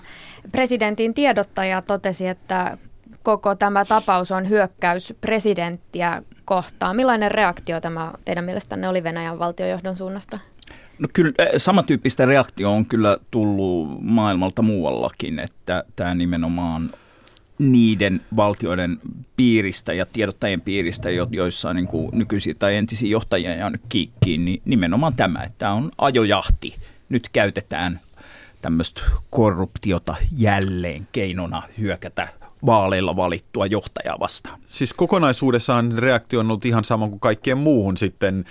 presidentin 0.51 1.13
tiedottaja 1.13 1.81
totesi, 1.81 2.27
että 2.27 2.77
koko 3.23 3.55
tämä 3.55 3.85
tapaus 3.85 4.31
on 4.31 4.49
hyökkäys 4.49 5.13
presidenttiä 5.21 6.23
kohtaan. 6.45 6.95
Millainen 6.95 7.31
reaktio 7.31 7.81
tämä 7.81 8.11
teidän 8.25 8.43
mielestänne 8.43 8.89
oli 8.89 9.03
Venäjän 9.03 9.39
valtiojohdon 9.39 9.97
suunnasta? 9.97 10.39
No 10.99 11.07
kyllä 11.13 11.31
eh, 11.37 11.49
samantyyppistä 11.57 12.25
reaktio 12.25 12.71
on 12.71 12.85
kyllä 12.85 13.17
tullut 13.31 14.01
maailmalta 14.01 14.61
muuallakin, 14.61 15.39
että 15.39 15.83
tämä 15.95 16.15
nimenomaan 16.15 16.89
niiden 17.59 18.21
valtioiden 18.35 18.99
piiristä 19.35 19.93
ja 19.93 20.05
tiedottajien 20.05 20.61
piiristä, 20.61 21.09
joissa 21.31 21.69
on 21.69 21.75
niin 21.75 21.87
kuin 21.87 22.09
nykyisiä 22.13 22.53
tai 22.59 22.75
entisiä 22.75 23.09
johtajia 23.09 23.55
jäänyt 23.55 23.81
kiikkiin, 23.89 24.45
niin 24.45 24.61
nimenomaan 24.65 25.15
tämä, 25.15 25.43
että 25.43 25.55
tämä 25.57 25.73
on 25.73 25.91
ajojahti. 25.97 26.75
Nyt 27.09 27.29
käytetään 27.29 27.99
tämmöistä 28.61 29.01
korruptiota 29.29 30.15
jälleen 30.37 31.07
keinona 31.11 31.63
hyökätä 31.77 32.27
vaaleilla 32.65 33.15
valittua 33.15 33.65
johtajaa 33.65 34.19
vastaan. 34.19 34.59
Siis 34.67 34.93
kokonaisuudessaan 34.93 35.91
reaktio 35.97 36.39
on 36.39 36.45
ollut 36.45 36.65
ihan 36.65 36.85
sama 36.85 37.07
kuin 37.07 37.19
kaikkien 37.19 37.57
muuhun 37.57 37.97
sitten 37.97 38.45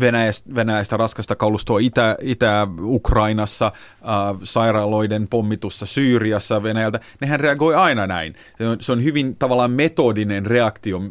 Venäjästä, 0.00 0.54
Venäjästä 0.54 0.96
raskasta 0.96 1.36
kalustoa 1.36 1.78
Itä, 1.78 2.16
Itä-Ukrainassa, 2.20 3.66
äh, 3.66 4.40
sairaaloiden 4.42 5.28
pommitusta 5.28 5.86
Syyriassa 5.86 6.62
Venäjältä. 6.62 7.00
Nehän 7.20 7.40
reagoi 7.40 7.74
aina 7.74 8.06
näin. 8.06 8.34
Se 8.58 8.68
on, 8.68 8.76
se 8.80 8.92
on 8.92 9.04
hyvin 9.04 9.36
tavallaan 9.36 9.70
metodinen 9.70 10.46
reaktio, 10.46 11.02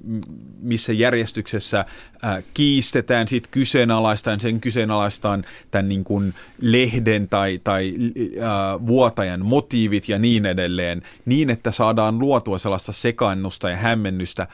missä 0.61 0.93
järjestyksessä 0.93 1.79
äh, 1.79 2.43
kiistetään, 2.53 3.27
sitten 3.27 3.51
kyseenalaistaan, 3.51 4.39
sen 4.39 4.61
kyseenalaistaan 4.61 5.45
tämän 5.71 5.89
niin 5.89 6.03
kuin 6.03 6.33
lehden 6.61 7.29
tai, 7.29 7.61
tai 7.63 7.93
äh, 8.37 8.87
vuotajan 8.87 9.45
motiivit 9.45 10.09
ja 10.09 10.19
niin 10.19 10.45
edelleen, 10.45 11.01
niin 11.25 11.49
että 11.49 11.71
saadaan 11.71 12.19
luotua 12.19 12.57
sellaista 12.57 12.91
sekaannusta 12.91 13.69
ja 13.69 13.77
hämmennystä. 13.77 14.47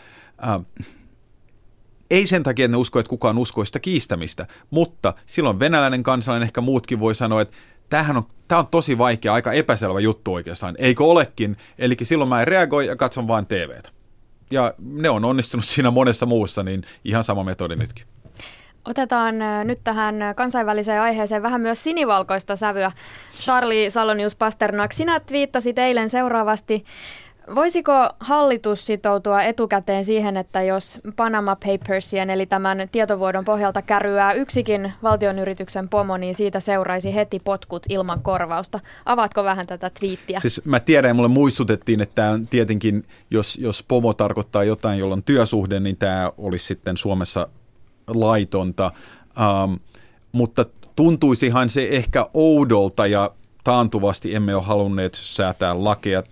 Äh, 0.43 0.61
ei 2.11 2.27
sen 2.27 2.43
takia, 2.43 2.65
että 2.65 2.71
ne 2.71 2.77
usko, 2.77 2.99
että 2.99 3.09
kukaan 3.09 3.37
uskoo 3.37 3.65
sitä 3.65 3.79
kiistämistä, 3.79 4.47
mutta 4.69 5.13
silloin 5.25 5.59
venäläinen 5.59 6.03
kansalainen, 6.03 6.45
ehkä 6.45 6.61
muutkin 6.61 6.99
voi 6.99 7.15
sanoa, 7.15 7.41
että 7.41 7.57
tämähän 7.89 8.17
on, 8.17 8.23
tämä 8.47 8.59
on 8.59 8.67
tosi 8.67 8.97
vaikea, 8.97 9.33
aika 9.33 9.53
epäselvä 9.53 9.99
juttu 9.99 10.33
oikeastaan. 10.33 10.75
Eikö 10.77 11.03
olekin? 11.03 11.57
Eli 11.77 11.97
silloin 12.03 12.29
mä 12.29 12.41
en 12.41 12.47
reagoi 12.47 12.87
ja 12.87 12.95
katson 12.95 13.27
vain 13.27 13.45
TVtä. 13.45 13.89
Ja 14.51 14.73
ne 14.79 15.09
on 15.09 15.25
onnistunut 15.25 15.65
siinä 15.65 15.91
monessa 15.91 16.25
muussa, 16.25 16.63
niin 16.63 16.83
ihan 17.05 17.23
sama 17.23 17.43
metodi 17.43 17.75
nytkin. 17.75 18.05
Otetaan 18.85 19.35
nyt 19.63 19.79
tähän 19.83 20.15
kansainväliseen 20.35 21.01
aiheeseen 21.01 21.43
vähän 21.43 21.61
myös 21.61 21.83
sinivalkoista 21.83 22.55
sävyä. 22.55 22.91
Charlie 23.39 23.89
Salonius 23.89 24.35
Pasternak, 24.35 24.91
sinä 24.91 25.19
twiittasit 25.19 25.79
eilen 25.79 26.09
seuraavasti, 26.09 26.85
Voisiko 27.55 27.91
hallitus 28.19 28.85
sitoutua 28.85 29.43
etukäteen 29.43 30.05
siihen, 30.05 30.37
että 30.37 30.61
jos 30.61 30.99
Panama 31.15 31.55
Papersien 31.55 32.29
eli 32.29 32.45
tämän 32.45 32.89
tietovuodon 32.91 33.45
pohjalta 33.45 33.81
kärryää 33.81 34.33
yksikin 34.33 34.93
valtionyrityksen 35.03 35.89
pomo, 35.89 36.17
niin 36.17 36.35
siitä 36.35 36.59
seuraisi 36.59 37.15
heti 37.15 37.39
potkut 37.39 37.83
ilman 37.89 38.21
korvausta? 38.21 38.79
Avaatko 39.05 39.43
vähän 39.43 39.67
tätä 39.67 39.91
twiittiä? 39.99 40.39
Siis 40.39 40.61
mä 40.65 40.79
tiedän 40.79 41.09
ja 41.09 41.13
mulle 41.13 41.29
muistutettiin, 41.29 42.01
että 42.01 42.15
tämä 42.15 42.39
tietenkin, 42.49 43.05
jos, 43.31 43.57
jos 43.57 43.83
pomo 43.87 44.13
tarkoittaa 44.13 44.63
jotain, 44.63 44.99
jolla 44.99 45.13
on 45.13 45.23
työsuhde, 45.23 45.79
niin 45.79 45.97
tämä 45.97 46.31
olisi 46.37 46.65
sitten 46.65 46.97
Suomessa 46.97 47.47
laitonta. 48.07 48.91
Um, 49.63 49.79
mutta 50.31 50.65
tuntuisihan 50.95 51.69
se 51.69 51.87
ehkä 51.91 52.25
oudolta 52.33 53.07
ja 53.07 53.31
taantuvasti 53.63 54.35
emme 54.35 54.55
ole 54.55 54.63
halunneet 54.63 55.13
säätää 55.13 55.83
lakeja 55.83 56.23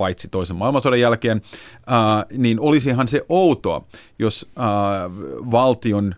paitsi 0.00 0.28
toisen 0.28 0.56
maailmansodan 0.56 1.00
jälkeen, 1.00 1.42
ää, 1.86 2.24
niin 2.36 2.60
olisihan 2.60 3.08
se 3.08 3.22
outoa, 3.28 3.84
jos 4.18 4.50
ää, 4.56 4.66
valtion 5.50 6.14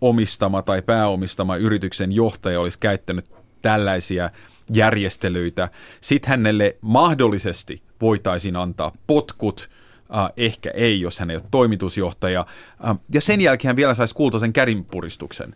omistama 0.00 0.62
tai 0.62 0.82
pääomistama 0.82 1.56
yrityksen 1.56 2.12
johtaja 2.12 2.60
olisi 2.60 2.78
käyttänyt 2.78 3.24
tällaisia 3.62 4.30
järjestelyitä. 4.72 5.68
Sitten 6.00 6.30
hänelle 6.30 6.76
mahdollisesti 6.80 7.82
voitaisiin 8.00 8.56
antaa 8.56 8.92
potkut, 9.06 9.70
äh, 10.16 10.30
ehkä 10.36 10.70
ei, 10.74 11.00
jos 11.00 11.18
hän 11.18 11.30
ei 11.30 11.36
ole 11.36 11.44
toimitusjohtaja. 11.50 12.46
Äh, 12.88 12.96
ja 13.14 13.20
sen 13.20 13.40
jälkeen 13.40 13.68
hän 13.68 13.76
vielä 13.76 13.94
saisi 13.94 14.14
kultaisen 14.14 14.52
kärinpuristuksen. 14.52 15.54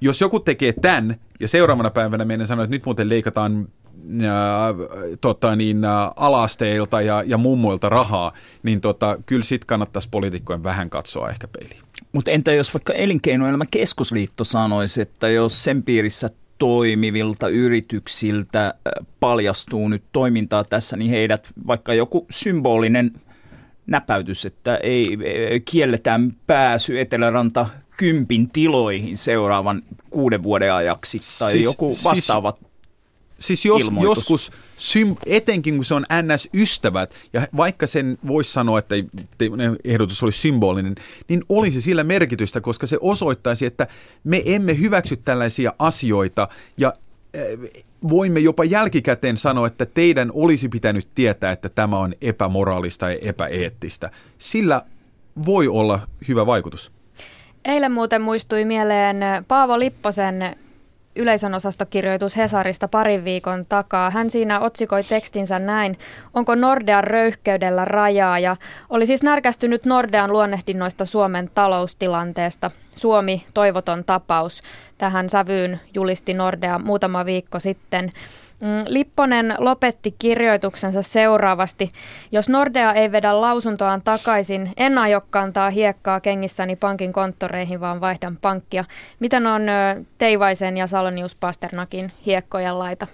Jos 0.00 0.20
joku 0.20 0.40
tekee 0.40 0.72
tämän 0.72 1.20
ja 1.40 1.48
seuraavana 1.48 1.90
päivänä 1.90 2.24
meidän 2.24 2.46
sanoo, 2.46 2.64
että 2.64 2.76
nyt 2.76 2.84
muuten 2.84 3.08
leikataan 3.08 3.68
tota, 5.20 5.56
niin, 5.56 5.78
alasteilta 6.16 7.00
ja, 7.00 7.22
ja 7.26 7.38
mummoilta 7.38 7.88
rahaa, 7.88 8.32
niin 8.62 8.80
tota, 8.80 9.18
kyllä 9.26 9.44
sitten 9.44 9.66
kannattaisi 9.66 10.08
poliitikkojen 10.10 10.62
vähän 10.62 10.90
katsoa 10.90 11.30
ehkä 11.30 11.48
peiliin. 11.48 11.80
Mutta 12.12 12.30
entä 12.30 12.52
jos 12.52 12.74
vaikka 12.74 12.92
elinkeinoelämä 12.92 13.64
keskusliitto 13.70 14.44
sanoisi, 14.44 15.00
että 15.00 15.28
jos 15.28 15.64
sen 15.64 15.82
piirissä 15.82 16.30
toimivilta 16.58 17.48
yrityksiltä 17.48 18.74
paljastuu 19.20 19.88
nyt 19.88 20.04
toimintaa 20.12 20.64
tässä, 20.64 20.96
niin 20.96 21.10
heidät 21.10 21.48
vaikka 21.66 21.94
joku 21.94 22.26
symbolinen 22.30 23.12
näpäytys, 23.86 24.46
että 24.46 24.76
ei 24.76 25.18
kielletään 25.64 26.36
pääsy 26.46 27.00
Eteläranta 27.00 27.66
kympin 27.96 28.50
tiloihin 28.50 29.16
seuraavan 29.16 29.82
kuuden 30.10 30.42
vuoden 30.42 30.72
ajaksi 30.72 31.18
tai 31.38 31.52
siis, 31.52 31.64
joku 31.64 31.96
vastaava 32.04 32.50
siis 32.58 32.73
siis 33.38 33.64
jos, 33.64 33.90
joskus, 34.02 34.52
sym, 34.76 35.16
etenkin 35.26 35.76
kun 35.76 35.84
se 35.84 35.94
on 35.94 36.04
NS-ystävät, 36.22 37.14
ja 37.32 37.48
vaikka 37.56 37.86
sen 37.86 38.18
voisi 38.26 38.52
sanoa, 38.52 38.78
että 38.78 38.94
ehdotus 39.84 40.22
olisi 40.22 40.38
symbolinen, 40.38 40.94
niin 41.28 41.42
olisi 41.48 41.80
sillä 41.80 42.04
merkitystä, 42.04 42.60
koska 42.60 42.86
se 42.86 42.98
osoittaisi, 43.00 43.66
että 43.66 43.86
me 44.24 44.42
emme 44.44 44.78
hyväksy 44.78 45.16
tällaisia 45.16 45.72
asioita, 45.78 46.48
ja 46.78 46.92
eh, 47.34 47.58
voimme 48.08 48.40
jopa 48.40 48.64
jälkikäteen 48.64 49.36
sanoa, 49.36 49.66
että 49.66 49.86
teidän 49.86 50.30
olisi 50.34 50.68
pitänyt 50.68 51.08
tietää, 51.14 51.52
että 51.52 51.68
tämä 51.68 51.98
on 51.98 52.14
epämoraalista 52.20 53.10
ja 53.10 53.18
epäeettistä. 53.22 54.10
Sillä 54.38 54.82
voi 55.46 55.68
olla 55.68 56.00
hyvä 56.28 56.46
vaikutus. 56.46 56.92
Eilen 57.64 57.92
muuten 57.92 58.22
muistui 58.22 58.64
mieleen 58.64 59.16
Paavo 59.48 59.78
Lipposen 59.78 60.56
yleisön 61.16 61.54
osastokirjoitus 61.54 62.36
Hesarista 62.36 62.88
parin 62.88 63.24
viikon 63.24 63.66
takaa. 63.66 64.10
Hän 64.10 64.30
siinä 64.30 64.60
otsikoi 64.60 65.02
tekstinsä 65.02 65.58
näin, 65.58 65.98
onko 66.34 66.54
Nordean 66.54 67.04
röyhkeydellä 67.04 67.84
rajaa 67.84 68.38
ja 68.38 68.56
oli 68.90 69.06
siis 69.06 69.22
närkästynyt 69.22 69.84
Nordean 69.84 70.32
luonnehdinnoista 70.32 71.04
Suomen 71.04 71.50
taloustilanteesta. 71.54 72.70
Suomi, 72.94 73.44
toivoton 73.54 74.04
tapaus. 74.04 74.62
Tähän 74.98 75.28
sävyyn 75.28 75.80
julisti 75.94 76.34
Nordea 76.34 76.78
muutama 76.78 77.24
viikko 77.24 77.60
sitten. 77.60 78.10
Mm, 78.64 78.84
Lipponen 78.86 79.54
lopetti 79.58 80.14
kirjoituksensa 80.18 81.02
seuraavasti. 81.02 81.90
Jos 82.32 82.48
Nordea 82.48 82.92
ei 82.92 83.12
vedä 83.12 83.40
lausuntoaan 83.40 84.02
takaisin, 84.02 84.72
en 84.76 84.98
aio 84.98 85.20
kantaa 85.30 85.70
hiekkaa 85.70 86.20
kengissäni 86.20 86.76
pankin 86.76 87.12
konttoreihin, 87.12 87.80
vaan 87.80 88.00
vaihdan 88.00 88.38
pankkia. 88.42 88.84
Miten 89.20 89.46
on 89.46 89.62
Teivaisen 90.18 90.76
ja 90.76 90.86
Salonius 90.86 91.34
Pasternakin 91.34 92.12
hiekkojen 92.26 92.78
laita? 92.78 93.06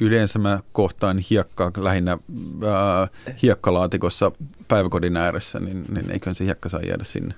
yleensä 0.00 0.38
mä 0.38 0.60
kohtaan 0.72 1.18
hiekkaa 1.30 1.70
lähinnä 1.76 2.18
ää, 2.66 3.08
hiekkalaatikossa 3.42 4.32
päiväkodin 4.68 5.16
ääressä, 5.16 5.60
niin, 5.60 5.84
niin 5.94 6.10
eiköhän 6.10 6.34
se 6.34 6.44
hiekka 6.44 6.68
saa 6.68 6.80
jäädä 6.80 7.04
sinne. 7.04 7.34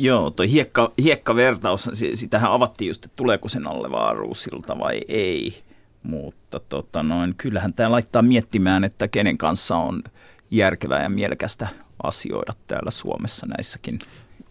Joo, 0.00 0.30
tuo 0.30 0.46
hiekka, 0.46 0.92
hiekkavertaus, 1.02 1.90
sitähän 2.14 2.52
avattiin 2.52 2.88
just, 2.88 3.04
että 3.04 3.16
tuleeko 3.16 3.48
sen 3.48 3.66
alle 3.66 3.90
vaaruusilta 3.90 4.78
vai 4.78 5.00
ei. 5.08 5.62
Mutta 6.02 6.60
tota 6.60 7.02
noin, 7.02 7.34
kyllähän 7.36 7.74
tämä 7.74 7.90
laittaa 7.90 8.22
miettimään, 8.22 8.84
että 8.84 9.08
kenen 9.08 9.38
kanssa 9.38 9.76
on 9.76 10.02
järkevää 10.50 11.02
ja 11.02 11.08
mielekästä 11.08 11.68
asioida 12.02 12.52
täällä 12.66 12.90
Suomessa 12.90 13.46
näissäkin 13.46 13.98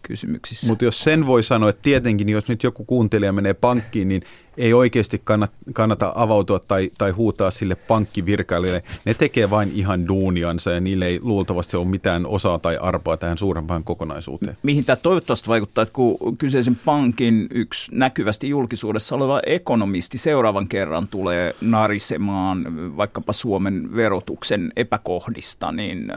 kysymyksissä. 0.02 0.66
Mutta 0.66 0.84
jos 0.84 1.00
sen 1.00 1.26
voi 1.26 1.42
sanoa, 1.42 1.70
että 1.70 1.82
tietenkin 1.82 2.28
jos 2.28 2.48
nyt 2.48 2.62
joku 2.62 2.84
kuuntelija 2.84 3.32
menee 3.32 3.54
pankkiin, 3.54 4.08
niin 4.08 4.22
ei 4.58 4.72
oikeasti 4.72 5.20
kannata, 5.24 5.54
kannata 5.72 6.12
avautua 6.14 6.58
tai, 6.58 6.90
tai 6.98 7.10
huutaa 7.10 7.50
sille 7.50 7.74
pankkivirkailijalle. 7.74 8.82
Ne 9.04 9.14
tekee 9.14 9.50
vain 9.50 9.70
ihan 9.74 10.08
duuniansa 10.08 10.70
ja 10.70 10.80
niille 10.80 11.06
ei 11.06 11.20
luultavasti 11.22 11.76
ole 11.76 11.88
mitään 11.88 12.26
osaa 12.26 12.58
tai 12.58 12.76
arpaa 12.76 13.16
tähän 13.16 13.38
suurempaan 13.38 13.84
kokonaisuuteen. 13.84 14.56
Mihin 14.62 14.84
tämä 14.84 14.96
toivottavasti 14.96 15.48
vaikuttaa, 15.48 15.82
että 15.82 15.92
kun 15.92 16.36
kyseisen 16.38 16.76
pankin 16.76 17.46
yksi 17.50 17.90
näkyvästi 17.94 18.48
julkisuudessa 18.48 19.14
oleva 19.14 19.40
ekonomisti 19.46 20.18
seuraavan 20.18 20.68
kerran 20.68 21.08
tulee 21.08 21.54
narisemaan 21.60 22.96
vaikkapa 22.96 23.32
Suomen 23.32 23.96
verotuksen 23.96 24.72
epäkohdista, 24.76 25.72
niin 25.72 26.10
äh, 26.10 26.16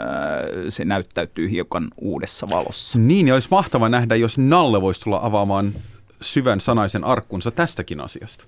se 0.70 0.86
näyttäytyy 0.86 1.50
hiukan 1.50 1.88
uudessa 1.98 2.48
valossa. 2.52 3.00
Niin, 3.00 3.28
ja 3.28 3.34
olisi 3.34 3.48
mahtava 3.52 3.90
nähdä, 3.90 4.16
jos 4.16 4.38
Nalle 4.38 4.82
voisi 4.82 5.02
tulla 5.02 5.20
avaamaan 5.24 5.74
syvän 6.22 6.62
sanaisen 6.62 7.04
arkkunsa 7.04 7.52
tästäkin 7.52 8.02
asiasta. 8.02 8.44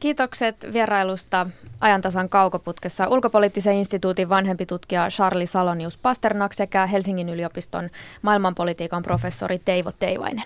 Kiitokset 0.00 0.56
vierailusta 0.72 1.46
ajantasan 1.80 2.28
kaukoputkessa 2.28 3.08
ulkopoliittisen 3.08 3.74
instituutin 3.74 4.28
vanhempi 4.28 4.66
tutkija 4.66 5.08
Charlie 5.08 5.46
Salonius 5.46 5.96
Pasternak 5.96 6.54
sekä 6.54 6.86
Helsingin 6.86 7.28
yliopiston 7.28 7.90
maailmanpolitiikan 8.22 9.02
professori 9.02 9.58
Teivo 9.58 9.92
Teivainen. 9.92 10.44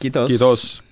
Kiitos. 0.00 0.28
Kiitos. 0.28 0.82